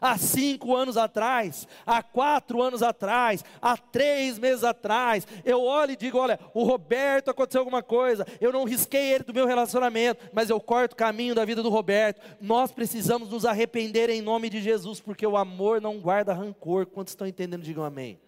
[0.00, 5.96] há cinco anos atrás, há quatro anos atrás, há três meses atrás, eu olho e
[5.96, 10.50] digo: olha, o Roberto aconteceu alguma coisa, eu não risquei ele do meu relacionamento, mas
[10.50, 12.20] eu corto o caminho da vida do Roberto.
[12.40, 16.86] Nós precisamos nos arrepender em nome de Jesus, porque o amor não guarda rancor.
[16.86, 17.62] Quantos estão entendendo?
[17.62, 18.21] Digam amém.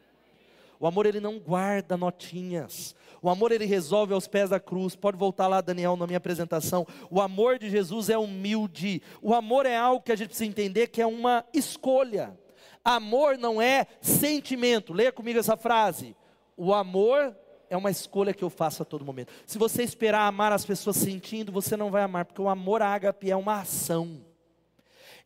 [0.79, 2.95] O amor ele não guarda notinhas.
[3.23, 4.95] O amor ele resolve aos pés da cruz.
[4.95, 6.87] Pode voltar lá, Daniel, na minha apresentação.
[7.11, 9.01] O amor de Jesus é humilde.
[9.23, 12.39] O amor é algo que a gente precisa entender que é uma escolha.
[12.85, 14.93] Amor não é sentimento.
[14.93, 16.15] Leia comigo essa frase.
[16.57, 17.35] O amor
[17.71, 19.33] é uma escolha que eu faço a todo momento.
[19.47, 23.31] Se você esperar amar as pessoas sentindo, você não vai amar, porque o amor ágape
[23.31, 24.34] é uma ação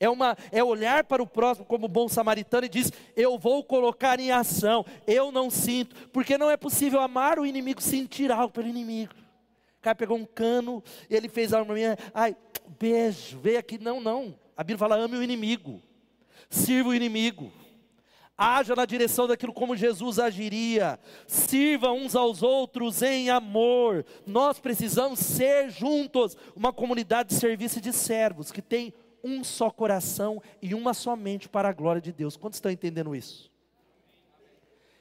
[0.00, 4.20] é, uma, é olhar para o próximo como bom samaritano e diz: Eu vou colocar
[4.20, 8.68] em ação, eu não sinto, porque não é possível amar o inimigo sentir algo pelo
[8.68, 9.14] inimigo.
[9.78, 12.36] O cara pegou um cano, ele fez a minha, ai,
[12.78, 13.78] beijo, veio aqui.
[13.78, 14.38] Não, não.
[14.56, 15.82] A Bíblia fala: ame o inimigo,
[16.48, 17.52] sirva o inimigo.
[18.40, 24.06] Haja na direção daquilo como Jesus agiria, sirva uns aos outros em amor.
[24.24, 29.70] Nós precisamos ser juntos uma comunidade de serviço e de servos que tem um só
[29.70, 32.36] coração e uma só mente para a glória de Deus.
[32.36, 33.50] Quantos estão entendendo isso?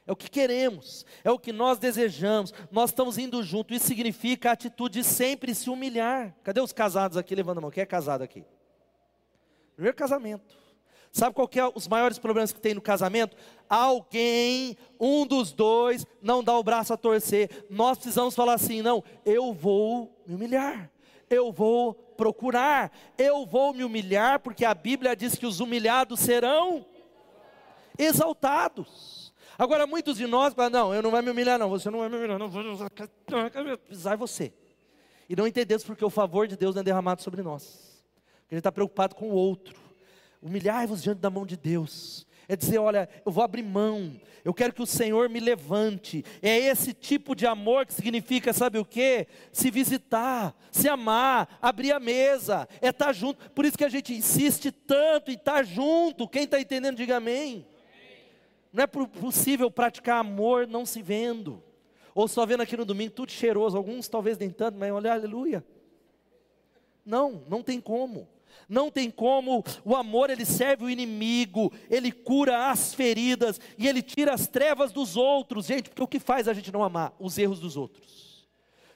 [0.05, 4.49] É o que queremos, é o que nós desejamos, nós estamos indo junto, isso significa
[4.49, 6.33] a atitude de sempre se humilhar.
[6.43, 7.35] Cadê os casados aqui?
[7.35, 8.45] Levanta a mão, quem é casado aqui?
[9.75, 10.57] Primeiro casamento.
[11.11, 13.35] Sabe qual é os maiores problemas que tem no casamento?
[13.67, 17.65] Alguém, um dos dois, não dá o braço a torcer.
[17.69, 20.89] Nós precisamos falar assim: não, eu vou me humilhar,
[21.29, 22.91] eu vou procurar.
[23.17, 26.85] Eu vou me humilhar, porque a Bíblia diz que os humilhados serão
[27.97, 29.33] exaltados.
[29.57, 32.09] Agora, muitos de nós falam: não, eu não vou me humilhar, não, você não vai
[32.09, 34.51] me humilhar, não, vou pisar você.
[35.29, 38.03] E não entendemos porque o favor de Deus não é derramado sobre nós.
[38.41, 39.77] Porque a gente está preocupado com o outro.
[40.41, 44.73] Humilhai-vos diante da mão de Deus é dizer: olha, eu vou abrir mão, eu quero
[44.73, 46.23] que o Senhor me levante.
[46.41, 49.27] É esse tipo de amor que significa, sabe o que?
[49.51, 53.51] Se visitar, se amar, abrir a mesa, é estar tá junto.
[53.51, 56.27] Por isso que a gente insiste tanto em estar tá junto.
[56.29, 57.67] Quem está entendendo, diga amém.
[58.71, 61.63] Não é possível praticar amor não se vendo,
[62.13, 63.75] ou só vendo aqui no domingo, tudo cheiroso.
[63.75, 65.65] Alguns talvez nem tanto, mas olha, aleluia.
[67.05, 68.27] Não, não tem como.
[68.67, 74.01] Não tem como, o amor ele serve o inimigo, ele cura as feridas e ele
[74.01, 75.65] tira as trevas dos outros.
[75.67, 77.13] Gente, porque o que faz a gente não amar?
[77.19, 78.27] Os erros dos outros.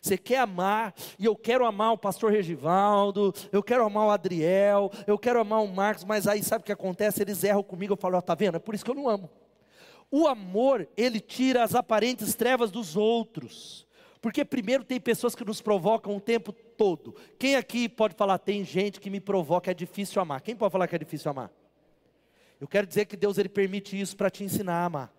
[0.02, 4.92] Você quer amar, e eu quero amar o pastor Regivaldo, eu quero amar o Adriel,
[5.06, 7.22] eu quero amar o Marcos, mas aí sabe o que acontece?
[7.22, 8.56] Eles erram comigo, eu falo, ó, tá vendo?
[8.56, 9.30] É por isso que eu não amo.
[10.10, 13.86] O amor, ele tira as aparentes trevas dos outros.
[14.22, 17.16] Porque primeiro tem pessoas que nos provocam o tempo todo.
[17.40, 20.42] Quem aqui pode falar, tem gente que me provoca, é difícil amar?
[20.42, 21.52] Quem pode falar que é difícil amar?
[22.60, 25.14] Eu quero dizer que Deus ele permite isso para te ensinar a amar.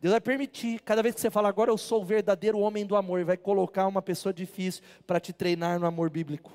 [0.00, 2.96] Deus vai permitir, cada vez que você fala, agora eu sou o verdadeiro homem do
[2.96, 6.52] amor, vai colocar uma pessoa difícil para te treinar no amor bíblico.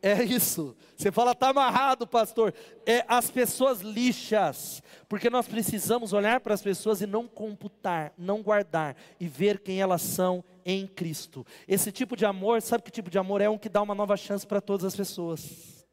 [0.00, 0.76] É isso.
[0.96, 2.54] Você fala, está amarrado, pastor.
[2.86, 4.82] É as pessoas lixas.
[5.08, 9.80] Porque nós precisamos olhar para as pessoas e não computar, não guardar e ver quem
[9.80, 11.44] elas são em Cristo.
[11.66, 13.48] Esse tipo de amor, sabe que tipo de amor é?
[13.48, 15.86] Um que dá uma nova chance para todas as pessoas.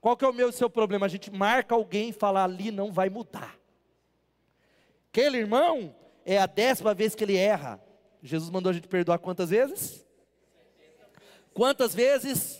[0.00, 1.06] Qual que é o meu e o seu problema?
[1.06, 3.58] A gente marca alguém e fala, ali não vai mudar.
[5.10, 7.82] Aquele irmão é a décima vez que ele erra.
[8.22, 10.06] Jesus mandou a gente perdoar quantas vezes?
[11.52, 12.59] Quantas vezes?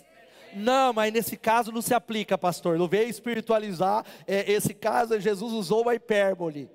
[0.55, 2.79] Não, mas nesse caso não se aplica, pastor.
[2.79, 4.05] Não veio espiritualizar.
[4.27, 6.71] É, esse caso, Jesus usou uma hipérbole.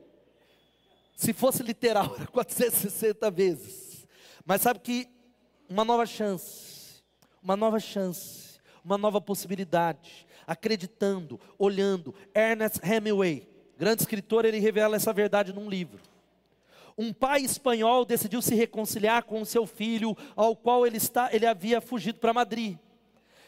[1.15, 4.07] Se fosse literal, era 460 vezes.
[4.45, 5.07] Mas sabe que
[5.69, 7.03] uma nova chance,
[7.41, 12.13] uma nova chance, uma nova possibilidade, acreditando, olhando.
[12.33, 15.99] Ernest Hemingway, grande escritor, ele revela essa verdade num livro.
[16.97, 21.81] Um pai espanhol decidiu se reconciliar com seu filho, ao qual ele, está, ele havia
[21.81, 22.77] fugido para Madrid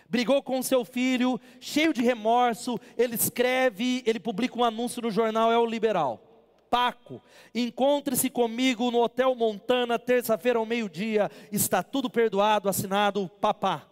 [0.09, 5.51] brigou com seu filho, cheio de remorso, ele escreve, ele publica um anúncio no jornal
[5.51, 6.23] É o Liberal.
[6.69, 7.21] Paco,
[7.55, 13.87] encontre-se comigo no Hotel Montana, terça-feira ao meio-dia, está tudo perdoado, assinado Papá.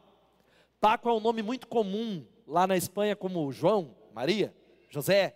[0.81, 4.53] Paco é um nome muito comum lá na Espanha, como João, Maria,
[4.89, 5.35] José.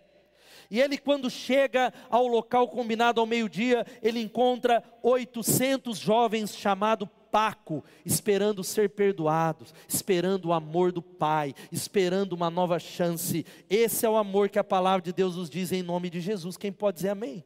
[0.70, 7.84] E ele, quando chega ao local combinado ao meio-dia, ele encontra 800 jovens chamados Paco,
[8.04, 13.46] esperando ser perdoados, esperando o amor do Pai, esperando uma nova chance.
[13.68, 16.56] Esse é o amor que a palavra de Deus nos diz em nome de Jesus.
[16.56, 17.44] Quem pode dizer amém?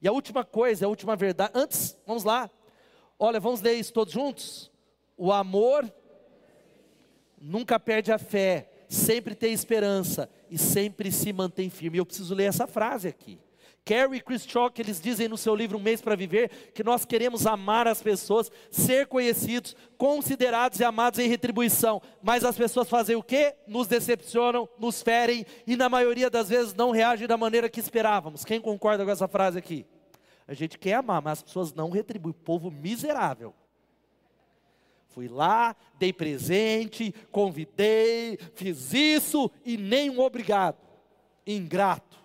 [0.00, 2.50] E a última coisa, a última verdade, antes, vamos lá.
[3.18, 4.70] Olha, vamos ler isso todos juntos?
[5.16, 5.92] O amor
[7.40, 11.98] nunca perde a fé, sempre tem esperança e sempre se mantém firme.
[11.98, 13.38] Eu preciso ler essa frase aqui.
[13.84, 17.04] Carrie e Chris Chalk, eles dizem no seu livro Um Mês para Viver, que nós
[17.04, 22.00] queremos amar as pessoas, ser conhecidos, considerados e amados em retribuição.
[22.22, 23.56] Mas as pessoas fazem o quê?
[23.66, 28.44] Nos decepcionam, nos ferem e na maioria das vezes não reagem da maneira que esperávamos.
[28.44, 29.84] Quem concorda com essa frase aqui?
[30.46, 32.34] A gente quer amar, mas as pessoas não retribuem.
[32.44, 33.52] Povo miserável.
[35.08, 40.78] Fui lá, dei presente, convidei, fiz isso e nem um obrigado.
[41.46, 42.21] Ingrato.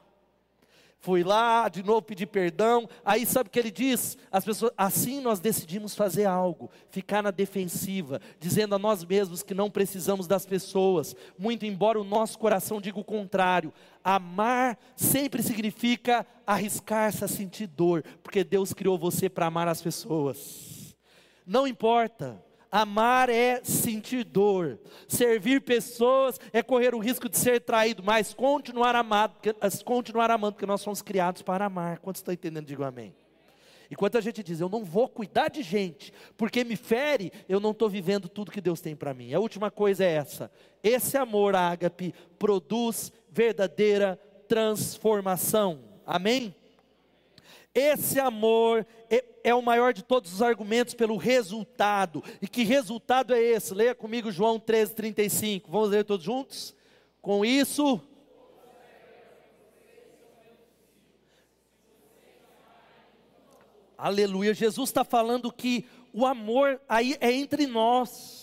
[1.00, 2.90] Fui lá, de novo pedir perdão.
[3.06, 4.18] Aí sabe o que ele diz?
[4.32, 9.54] As pessoas, assim nós decidimos fazer algo, ficar na defensiva, dizendo a nós mesmos que
[9.54, 13.72] não precisamos das pessoas, muito embora o nosso coração diga o contrário.
[14.04, 20.96] Amar sempre significa arriscar-se a sentir dor, porque Deus criou você para amar as pessoas.
[21.46, 24.80] Não importa Amar é sentir dor.
[25.08, 29.36] Servir pessoas é correr o risco de ser traído, mas continuar amado,
[29.86, 32.00] continuar amando, porque nós somos criados para amar.
[32.00, 32.66] Quantos estão entendendo?
[32.66, 33.16] Digo amém.
[33.90, 37.72] Enquanto a gente diz, eu não vou cuidar de gente, porque me fere, eu não
[37.72, 39.34] estou vivendo tudo que Deus tem para mim.
[39.34, 40.52] A última coisa é essa:
[40.84, 45.80] esse amor ágape produz verdadeira transformação.
[46.06, 46.54] Amém?
[47.74, 48.86] Esse amor
[49.48, 52.22] é, o maior de todos os argumentos pelo resultado.
[52.42, 53.74] E que resultado é esse?
[53.74, 55.72] Leia comigo João 13, 35.
[55.72, 56.76] Vamos ler todos juntos?
[57.22, 58.02] Com isso.
[63.98, 64.54] Aleluia.
[64.54, 68.37] Jesus está falando que o amor aí é entre nós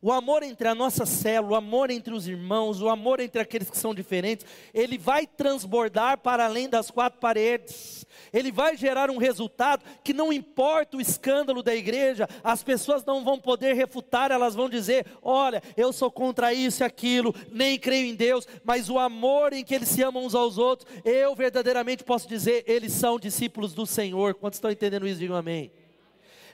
[0.00, 3.70] o amor entre a nossa célula, o amor entre os irmãos, o amor entre aqueles
[3.70, 8.06] que são diferentes, ele vai transbordar para além das quatro paredes.
[8.32, 13.24] Ele vai gerar um resultado que não importa o escândalo da igreja, as pessoas não
[13.24, 18.06] vão poder refutar, elas vão dizer: "Olha, eu sou contra isso e aquilo, nem creio
[18.06, 22.04] em Deus", mas o amor em que eles se amam uns aos outros, eu verdadeiramente
[22.04, 24.34] posso dizer, eles são discípulos do Senhor.
[24.34, 25.20] Quantos estão entendendo isso?
[25.20, 25.70] Digam amém.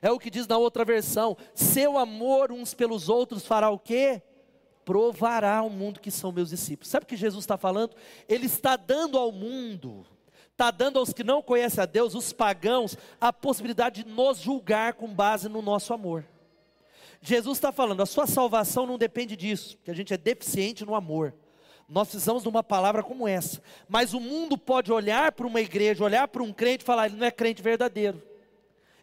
[0.04, 4.20] É o que diz na outra versão: seu amor uns pelos outros fará o quê?
[4.84, 6.90] Provará ao mundo que são meus discípulos.
[6.90, 7.96] Sabe o que Jesus está falando?
[8.28, 10.04] Ele está dando ao mundo,
[10.52, 14.92] está dando aos que não conhecem a Deus, os pagãos, a possibilidade de nos julgar
[14.92, 16.26] com base no nosso amor.
[17.22, 20.94] Jesus está falando, a sua salvação não depende disso, que a gente é deficiente no
[20.94, 21.32] amor.
[21.88, 23.62] Nós precisamos de uma palavra como essa.
[23.88, 27.16] Mas o mundo pode olhar para uma igreja, olhar para um crente e falar, ele
[27.16, 28.33] não é crente verdadeiro.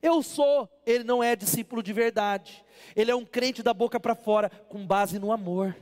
[0.02, 2.66] Eu sou, ele não é discípulo de verdade.
[2.95, 5.76] Ele é um crente da boca para fora, com base no amor.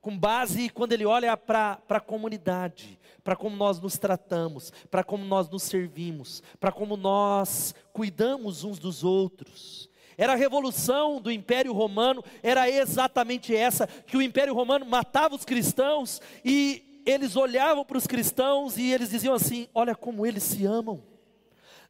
[0.00, 5.24] Com base quando ele olha para a comunidade, para como nós nos tratamos, para como
[5.24, 9.88] nós nos servimos, para como nós cuidamos uns dos outros.
[10.16, 15.44] Era a revolução do Império Romano, era exatamente essa, que o Império Romano matava os
[15.44, 20.64] cristãos e eles olhavam para os cristãos e eles diziam assim: Olha como eles se
[20.66, 21.11] amam.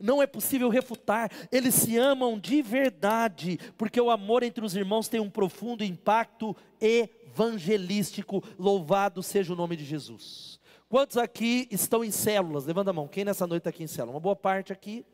[0.03, 5.07] Não é possível refutar, eles se amam de verdade, porque o amor entre os irmãos
[5.07, 8.43] tem um profundo impacto evangelístico.
[8.59, 10.59] Louvado seja o nome de Jesus.
[10.89, 12.67] Quantos aqui estão em células?
[12.67, 13.07] Levanta a mão.
[13.07, 14.15] Quem nessa noite está aqui em célula?
[14.15, 15.07] Uma boa parte aqui.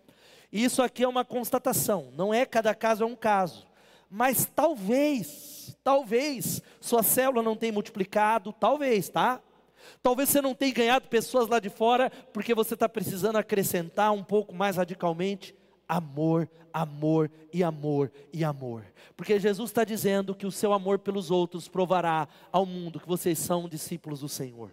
[0.51, 2.11] Isso aqui é uma constatação.
[2.17, 3.67] Não é cada caso é um caso.
[4.11, 9.43] Mas talvez, talvez, sua célula não tenha multiplicado, talvez, tá?
[10.03, 14.23] Talvez você não tenha ganhado pessoas lá de fora, porque você está precisando acrescentar um
[14.23, 15.55] pouco mais radicalmente
[15.89, 18.85] amor, amor e amor e amor.
[19.17, 23.39] Porque Jesus está dizendo que o seu amor pelos outros provará ao mundo que vocês
[23.39, 24.71] são discípulos do Senhor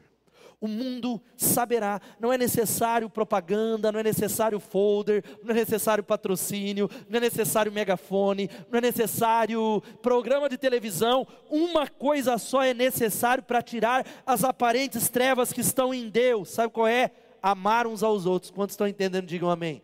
[0.65, 2.01] o mundo saberá.
[2.19, 7.71] Não é necessário propaganda, não é necessário folder, não é necessário patrocínio, não é necessário
[7.71, 11.25] megafone, não é necessário programa de televisão.
[11.49, 16.49] Uma coisa só é necessário para tirar as aparentes trevas que estão em Deus.
[16.49, 17.11] Sabe qual é?
[17.41, 18.51] Amar uns aos outros.
[18.51, 19.25] Quantos estão entendendo?
[19.25, 19.81] Digam amém.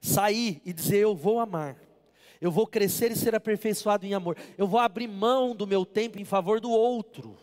[0.00, 1.76] Sair e dizer: Eu vou amar.
[2.40, 4.36] Eu vou crescer e ser aperfeiçoado em amor.
[4.58, 7.36] Eu vou abrir mão do meu tempo em favor do outro.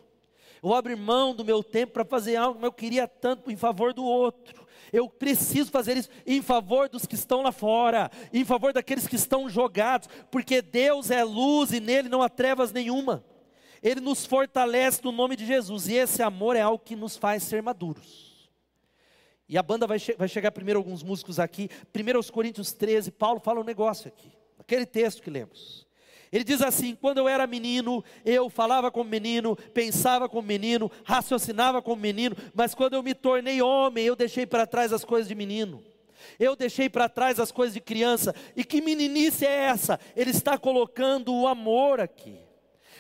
[0.62, 3.94] Eu abrir mão do meu tempo para fazer algo que eu queria tanto em favor
[3.94, 4.68] do outro.
[4.94, 9.16] Eu preciso fazer isso em favor dos que estão lá fora, em favor daqueles que
[9.16, 13.24] estão jogados, porque Deus é luz e nele não há trevas nenhuma.
[13.82, 17.44] Ele nos fortalece no nome de Jesus, e esse amor é algo que nos faz
[17.44, 18.52] ser maduros.
[19.50, 21.70] E a banda vai, che vai chegar primeiro alguns músicos aqui.
[21.92, 25.88] Primeiro aos Coríntios 13, Paulo fala um negócio aqui, aquele texto que lemos.
[26.32, 31.82] Ele diz assim: quando eu era menino, eu falava como menino, pensava como menino, raciocinava
[31.82, 35.36] como menino, mas quando eu me tornei homem, eu deixei para trás as coisas de
[35.36, 35.84] menino.
[36.40, 38.34] Eu deixei para trás as coisas de criança.
[38.56, 40.00] E que meninice é essa?
[40.16, 42.40] Ele está colocando o amor aqui.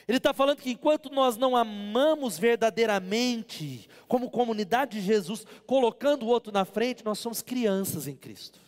[0.08, 6.30] Ele está falando que enquanto nós não amamos verdadeiramente, como comunidade de Jesus, colocando o
[6.30, 8.60] outro na frente, nós somos crianças em Cristo.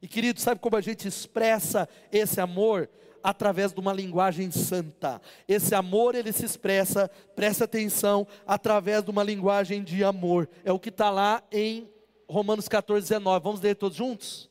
[0.00, 2.88] E querido, sabe como a gente expressa esse amor?
[3.22, 5.20] Através de uma linguagem santa.
[5.46, 10.48] Esse amor ele se expressa, presta atenção, através de uma linguagem de amor.
[10.64, 11.88] É o que está lá em
[12.28, 13.44] Romanos 14, 19.
[13.44, 14.50] Vamos ler todos juntos?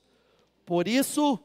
[0.65, 1.39] Por isso.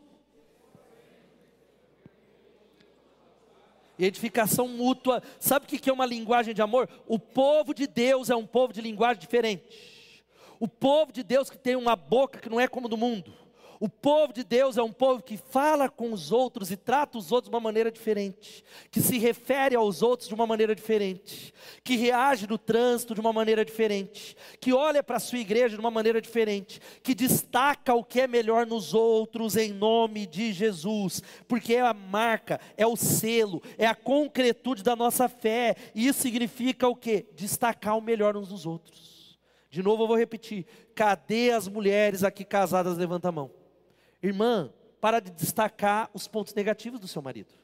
[3.99, 5.23] Edificação mútua.
[5.41, 6.89] Sabe o que é uma linguagem de amor?
[7.07, 10.25] O povo de Deus é um povo de linguagem diferente.
[10.61, 13.46] O povo de Deus que tem uma boca que não é como do mundo
[13.79, 17.31] o povo de Deus é um povo que fala com os outros e trata os
[17.31, 21.53] outros de uma maneira diferente, que se refere aos outros de uma maneira diferente,
[21.85, 25.81] que reage no trânsito de uma maneira diferente, que olha para a sua igreja de
[25.81, 31.23] uma maneira diferente, que destaca o que é melhor nos outros em nome de Jesus,
[31.47, 36.23] porque é a marca, é o selo, é a concretude da nossa fé, e isso
[36.23, 37.27] significa o que?
[37.35, 39.17] Destacar o melhor uns dos outros.
[39.69, 40.65] De novo eu vou repetir:
[40.95, 42.97] cadê as mulheres aqui casadas?
[42.97, 43.66] Levanta a mão.
[44.23, 47.55] Irmã, para de destacar os pontos negativos do seu marido.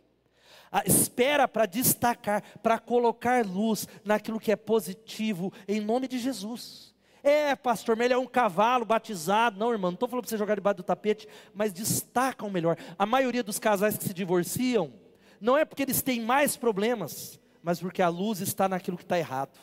[0.70, 6.94] Ah, espera para destacar, para colocar luz naquilo que é positivo, em nome de Jesus.
[7.22, 9.59] É, pastor, mas ele é um cavalo batizado.
[9.59, 12.76] Não, irmão, não estou falando para você jogar debaixo do tapete, mas destaca o melhor.
[12.98, 14.92] A maioria dos casais que se divorciam,
[15.40, 19.18] não é porque eles têm mais problemas, mas porque a luz está naquilo que está
[19.18, 19.59] errado.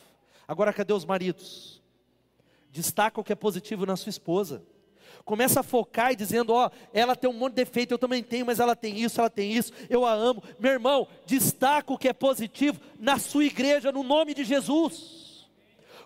[0.46, 1.82] Agora, cadê os maridos?
[2.70, 4.62] Destaca o que é positivo na sua esposa.
[5.24, 8.46] Começa a focar e dizendo: Ó, ela tem um monte de defeito, eu também tenho,
[8.46, 10.42] mas ela tem isso, ela tem isso, eu a amo.
[10.58, 15.20] Meu irmão, destaca o que é positivo na sua igreja, no nome de Jesus.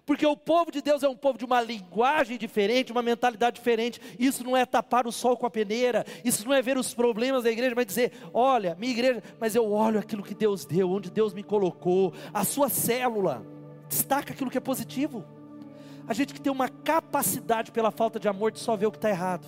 [0.06, 4.00] Porque o povo de Deus é um povo de uma linguagem diferente, uma mentalidade diferente.
[4.18, 7.44] Isso não é tapar o sol com a peneira, isso não é ver os problemas
[7.44, 11.10] da igreja, mas dizer: olha, minha igreja, mas eu olho aquilo que Deus deu, onde
[11.10, 13.44] Deus me colocou, a sua célula,
[13.88, 15.24] destaca aquilo que é positivo.
[16.06, 18.98] A gente que tem uma capacidade pela falta de amor de só ver o que
[18.98, 19.46] está errado.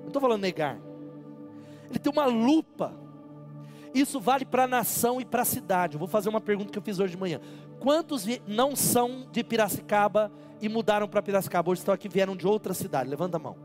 [0.00, 0.78] Não estou falando negar.
[1.90, 2.94] Ele tem uma lupa.
[3.94, 5.94] Isso vale para a nação e para a cidade.
[5.94, 7.40] Eu vou fazer uma pergunta que eu fiz hoje de manhã.
[7.78, 11.70] Quantos não são de Piracicaba e mudaram para Piracicaba?
[11.70, 13.08] Hoje estão aqui, vieram de outra cidade.
[13.10, 13.56] Levanta a mão.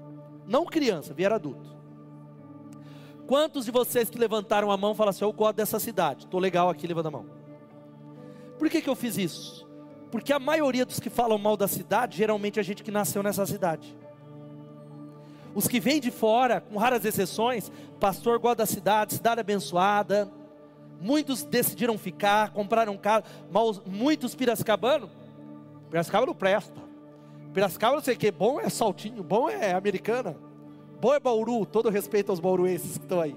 [0.45, 1.79] Não criança, vieram adulto.
[3.25, 6.69] Quantos de vocês que levantaram a mão falam assim: Eu gosto dessa cidade, estou legal
[6.69, 7.25] aqui, levanta a mão.
[8.57, 9.68] Por que, que eu fiz isso?
[10.11, 13.45] Porque a maioria dos que falam mal da cidade, geralmente é gente que nasceu nessa
[13.45, 13.95] cidade.
[15.53, 20.31] Os que vêm de fora, com raras exceções, pastor gosta da cidade, cidade abençoada.
[21.01, 25.09] Muitos decidiram ficar, compraram carro, mas muitos piracicabanos,
[25.89, 26.79] Piracicaba não presta.
[27.53, 30.37] Piracicaba não sei o que, bom é saltinho, bom é americana.
[31.01, 33.35] Bom é Bauru, todo respeito aos bauruenses que estão aí.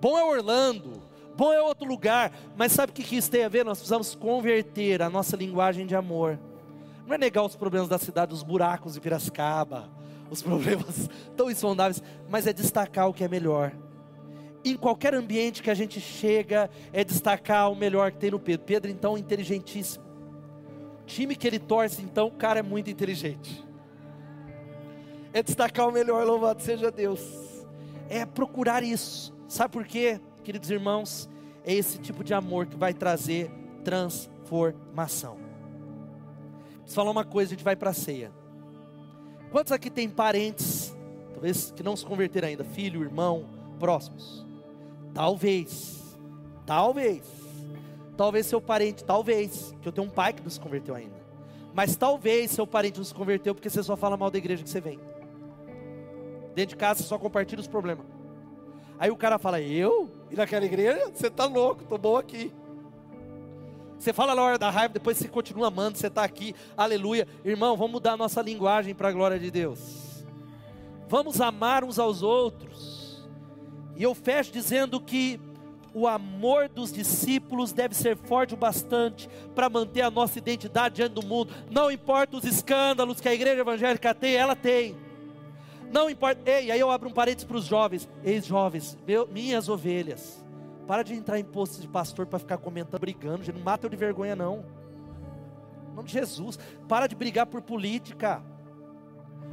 [0.00, 1.00] Bom é Orlando,
[1.40, 3.64] Bom é outro lugar, mas sabe o que isso tem a ver?
[3.64, 6.38] Nós precisamos converter a nossa linguagem de amor.
[7.06, 9.88] Não é negar os problemas da cidade, os buracos de Piracicaba,
[10.28, 13.72] os problemas tão insondáveis, mas é destacar o que é melhor.
[14.62, 18.66] Em qualquer ambiente que a gente chega, é destacar o melhor que tem no Pedro.
[18.66, 20.04] Pedro, então, inteligentíssimo.
[21.00, 23.66] O time que ele torce, então, o cara é muito inteligente.
[25.32, 27.22] É destacar o melhor, louvado seja Deus.
[28.10, 29.34] É procurar isso.
[29.48, 31.28] Sabe por quê, queridos irmãos?
[31.64, 33.50] É esse tipo de amor que vai trazer
[33.84, 35.38] transformação.
[36.80, 38.32] Preciso falar uma coisa, a gente vai para a ceia.
[39.50, 40.96] Quantos aqui tem parentes,
[41.32, 43.46] talvez que não se converteram ainda, filho, irmão,
[43.78, 44.46] próximos?
[45.12, 46.18] Talvez,
[46.64, 47.22] talvez,
[48.16, 51.16] talvez seu parente, talvez, que eu tenho um pai que não se converteu ainda,
[51.74, 54.70] mas talvez seu parente não se converteu porque você só fala mal da igreja que
[54.70, 55.00] você vem.
[56.54, 58.06] Dentro de casa você só compartilha os problemas.
[59.00, 60.10] Aí o cara fala, eu?
[60.30, 61.10] E naquela igreja?
[61.10, 62.52] Você está louco, estou bom aqui.
[63.98, 67.26] Você fala na hora da raiva, depois você continua amando, você está aqui, aleluia.
[67.42, 70.22] Irmão, vamos mudar a nossa linguagem para a glória de Deus.
[71.08, 73.26] Vamos amar uns aos outros.
[73.96, 75.40] E eu fecho dizendo que
[75.94, 81.14] o amor dos discípulos deve ser forte o bastante para manter a nossa identidade diante
[81.14, 81.54] do mundo.
[81.70, 84.94] Não importa os escândalos que a igreja evangélica tem, ela tem.
[85.90, 86.48] Não importa.
[86.48, 88.08] Ei, aí eu abro um parênteses para os jovens.
[88.24, 88.96] Ex-jovens,
[89.30, 90.44] minhas ovelhas.
[90.86, 93.52] Para de entrar em postos de pastor para ficar comentando, brigando.
[93.52, 94.64] Não mata eu de vergonha, não.
[95.90, 96.58] Em nome de Jesus.
[96.88, 98.42] Para de brigar por política.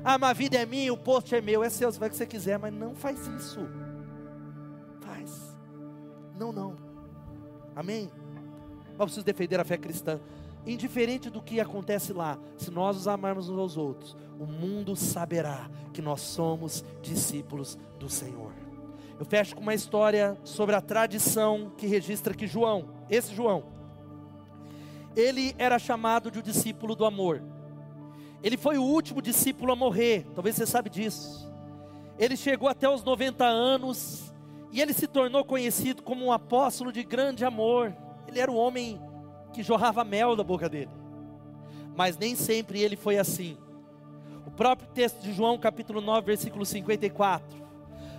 [0.04, 1.64] Ah, mas a vida é minha, o posto é meu.
[1.64, 3.68] É seu, você vai o que você quiser, mas não faz isso.
[5.02, 5.58] Faz.
[6.38, 6.76] Não, não.
[7.76, 8.12] Amém?
[8.98, 10.20] Mas preciso defender a fé cristã
[10.68, 15.70] indiferente do que acontece lá, se nós nos amarmos uns aos outros, o mundo saberá
[15.94, 18.52] que nós somos discípulos do Senhor.
[19.20, 23.64] Eu fecho com uma história sobre a tradição que registra que João, esse João,
[25.16, 27.42] ele era chamado de o discípulo do amor.
[28.44, 31.52] Ele foi o último discípulo a morrer, talvez você sabe disso.
[32.20, 34.32] Ele chegou até os 90 anos
[34.72, 37.96] e ele se tornou conhecido como um apóstolo de grande amor.
[38.28, 39.02] Ele era um homem
[39.58, 40.92] que jorrava mel da boca dele.
[41.96, 43.58] Mas nem sempre ele foi assim.
[44.46, 47.58] O próprio texto de João, capítulo 9, versículo 54,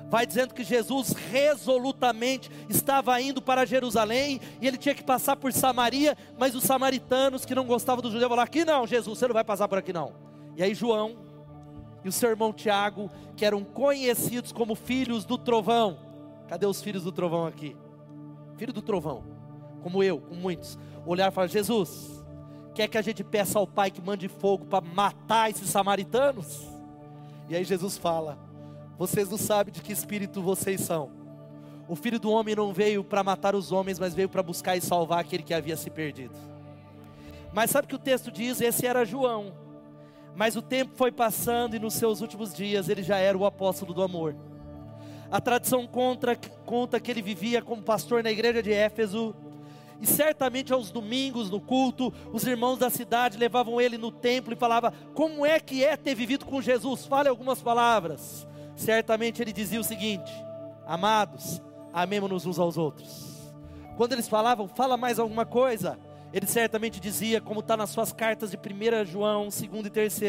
[0.09, 5.53] vai dizendo que Jesus resolutamente estava indo para Jerusalém e ele tinha que passar por
[5.53, 9.35] Samaria, mas os samaritanos que não gostavam do judeu falaram: aqui não, Jesus, você não
[9.35, 10.15] vai passar por aqui não.
[10.57, 11.19] E aí João
[12.03, 16.01] e o seu irmão Tiago, que eram conhecidos como filhos do trovão.
[16.49, 17.77] Cadê os filhos do trovão aqui?
[18.57, 19.38] Filho do trovão,
[19.79, 20.79] como eu, com muitos
[21.11, 22.23] olhar e falar: Jesus,
[22.75, 26.67] quer que a gente peça ao Pai que mande fogo para matar esses samaritanos?
[27.49, 28.39] E aí Jesus fala:
[28.99, 31.11] Vocês não sabem de que espírito vocês são.
[31.89, 34.81] O filho do homem não veio para matar os homens, mas veio para buscar e
[34.81, 36.35] salvar aquele que havia se perdido.
[37.51, 38.61] Mas sabe o que o texto diz?
[38.61, 39.55] Esse era João.
[40.37, 43.95] Mas o tempo foi passando e nos seus últimos dias ele já era o apóstolo
[43.95, 44.37] do amor.
[45.31, 49.35] A tradição conta, conta que ele vivia como pastor na igreja de Éfeso
[50.01, 54.57] e certamente aos domingos no culto, os irmãos da cidade levavam ele no templo e
[54.57, 58.47] falava: "Como é que é ter vivido com Jesus?" Fale algumas palavras.
[58.77, 60.33] Certamente ele dizia o seguinte:
[60.87, 61.61] "Amados,
[61.93, 63.53] amemos-nos uns aos outros."
[63.97, 65.99] Quando eles falavam: "Fala mais alguma coisa?"
[66.33, 70.21] Ele certamente dizia, como está nas suas cartas de 1 João, 2 e 3,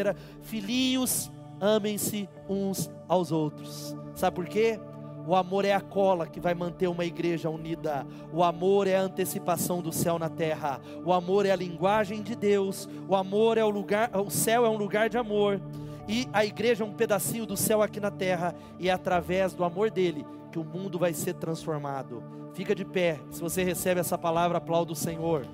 [0.42, 3.96] filhinhos, amem-se uns aos outros.
[4.16, 4.80] Sabe por quê?
[5.28, 8.06] O amor é a cola que vai manter uma igreja unida.
[8.34, 10.82] O amor é a antecipação do céu na terra.
[11.06, 12.90] O amor é a linguagem de Deus.
[13.08, 15.62] O amor é o lugar, o céu é um lugar de amor.
[16.08, 18.56] E a igreja é um pedacinho do céu aqui na terra.
[18.80, 22.24] E é através do amor dele que o mundo vai ser transformado.
[22.54, 23.20] Fica de pé.
[23.30, 25.46] Se você recebe essa palavra, aplauda o Senhor.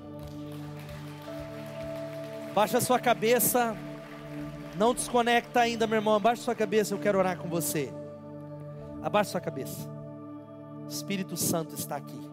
[2.54, 3.76] Baixa sua cabeça.
[4.78, 6.18] Não desconecta ainda, meu irmão.
[6.18, 7.92] Baixa sua cabeça, eu quero orar com você.
[9.06, 9.88] Abaixe sua cabeça.
[10.84, 12.28] O Espírito Santo está aqui.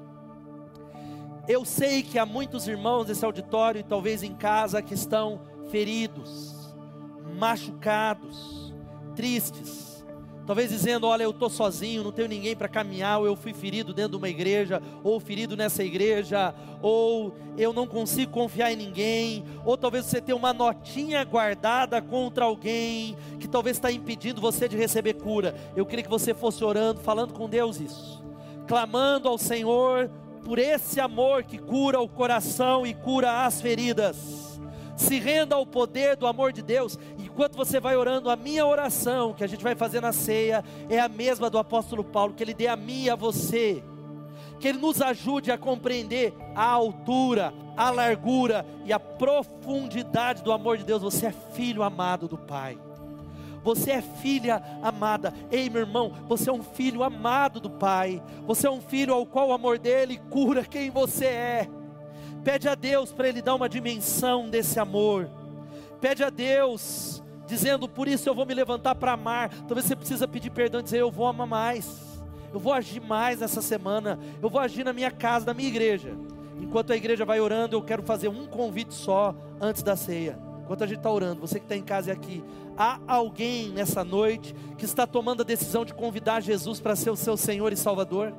[1.47, 6.76] Eu sei que há muitos irmãos desse auditório e talvez em casa que estão feridos,
[7.38, 8.74] machucados,
[9.15, 9.93] tristes
[10.46, 13.94] Talvez dizendo: Olha, eu estou sozinho, não tenho ninguém para caminhar, ou eu fui ferido
[13.94, 19.44] dentro de uma igreja, ou ferido nessa igreja, ou eu não consigo confiar em ninguém,
[19.66, 24.76] ou talvez você tenha uma notinha guardada contra alguém que talvez está impedindo você de
[24.76, 25.56] receber cura.
[25.76, 28.22] Eu queria que você fosse orando, falando com Deus isso,
[28.68, 30.10] clamando ao Senhor
[30.44, 34.44] por esse amor que cura o coração e cura as feridas
[34.96, 36.98] se renda ao poder do amor de Deus.
[37.34, 41.00] Enquanto você vai orando, a minha oração que a gente vai fazer na ceia é
[41.00, 43.84] a mesma do apóstolo Paulo, que ele dê a mim e a você
[44.60, 50.78] que Ele nos ajude a compreender a altura, a largura e a profundidade do amor
[50.78, 51.02] de Deus.
[51.02, 52.78] Você é filho amado do Pai.
[53.62, 55.34] Você é filha amada.
[55.52, 58.22] Ei, meu irmão, você é um filho amado do Pai.
[58.46, 61.70] Você é um filho ao qual o amor dele cura quem você é.
[62.44, 65.30] Pede a Deus para Ele dar uma dimensão desse amor.
[66.02, 69.50] Pede a Deus, dizendo: Por isso eu vou me levantar para amar.
[69.68, 72.14] Talvez você precisa pedir perdão e dizer: Eu vou amar mais.
[72.54, 74.20] Eu vou agir mais essa semana.
[74.41, 76.16] Eu vou agir na minha casa, na minha igreja.
[76.60, 80.38] Enquanto a igreja vai orando, eu quero fazer um convite só antes da ceia.
[80.64, 82.44] Enquanto a gente está orando, você que está em casa e aqui,
[82.78, 87.16] há alguém nessa noite que está tomando a decisão de convidar Jesus para ser o
[87.16, 88.34] seu Senhor e Salvador?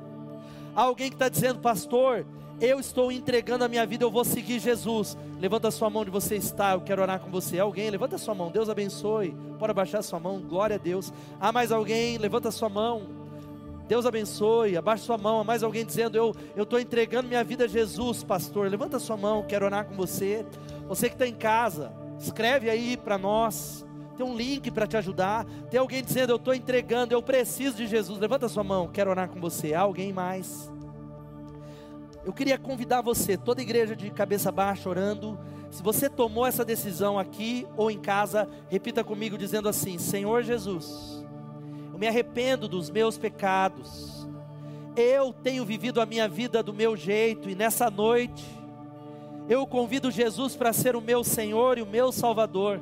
[0.75, 2.25] Há alguém que está dizendo, pastor,
[2.59, 5.17] eu estou entregando a minha vida, eu vou seguir Jesus.
[5.39, 7.59] Levanta a sua mão onde você está, eu quero orar com você.
[7.59, 9.35] Alguém, levanta a sua mão, Deus abençoe.
[9.59, 11.11] Pode abaixar a sua mão, glória a Deus.
[11.39, 13.25] Há mais alguém, levanta a sua mão.
[13.87, 15.39] Deus abençoe, abaixa sua mão.
[15.39, 18.69] Há mais alguém dizendo, eu estou entregando minha vida a Jesus, pastor.
[18.69, 20.45] Levanta a sua mão, quero orar com você.
[20.87, 23.85] Você que está em casa, escreve aí para nós.
[24.17, 25.45] Tem um link para te ajudar.
[25.69, 28.17] Tem alguém dizendo, eu estou entregando, eu preciso de Jesus.
[28.17, 29.73] Levanta a sua mão, quero orar com você.
[29.73, 30.73] Há alguém mais?
[32.25, 35.37] Eu queria convidar você, toda igreja de cabeça baixa, orando.
[35.69, 41.23] Se você tomou essa decisão aqui ou em casa, repita comigo dizendo assim: Senhor Jesus,
[41.93, 44.27] eu me arrependo dos meus pecados.
[44.95, 48.43] Eu tenho vivido a minha vida do meu jeito e nessa noite
[49.47, 52.81] eu convido Jesus para ser o meu Senhor e o meu Salvador.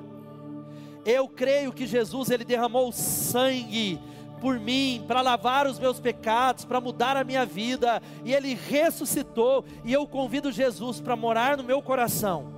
[1.05, 3.99] Eu creio que Jesus ele derramou sangue
[4.43, 9.63] por mim, para lavar os meus pecados, para mudar a minha vida, e Ele ressuscitou,
[9.85, 12.51] e eu convido Jesus para morar no meu coração.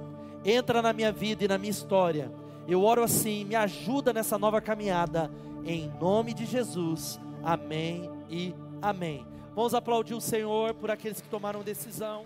[0.44, 2.32] Entra na minha vida e na minha história.
[2.68, 5.30] Eu oro assim, me ajuda nessa nova caminhada,
[5.64, 7.20] em nome de Jesus.
[7.44, 9.24] Amém e amém.
[9.54, 12.26] Vamos aplaudir o Senhor por aqueles que tomaram decisão.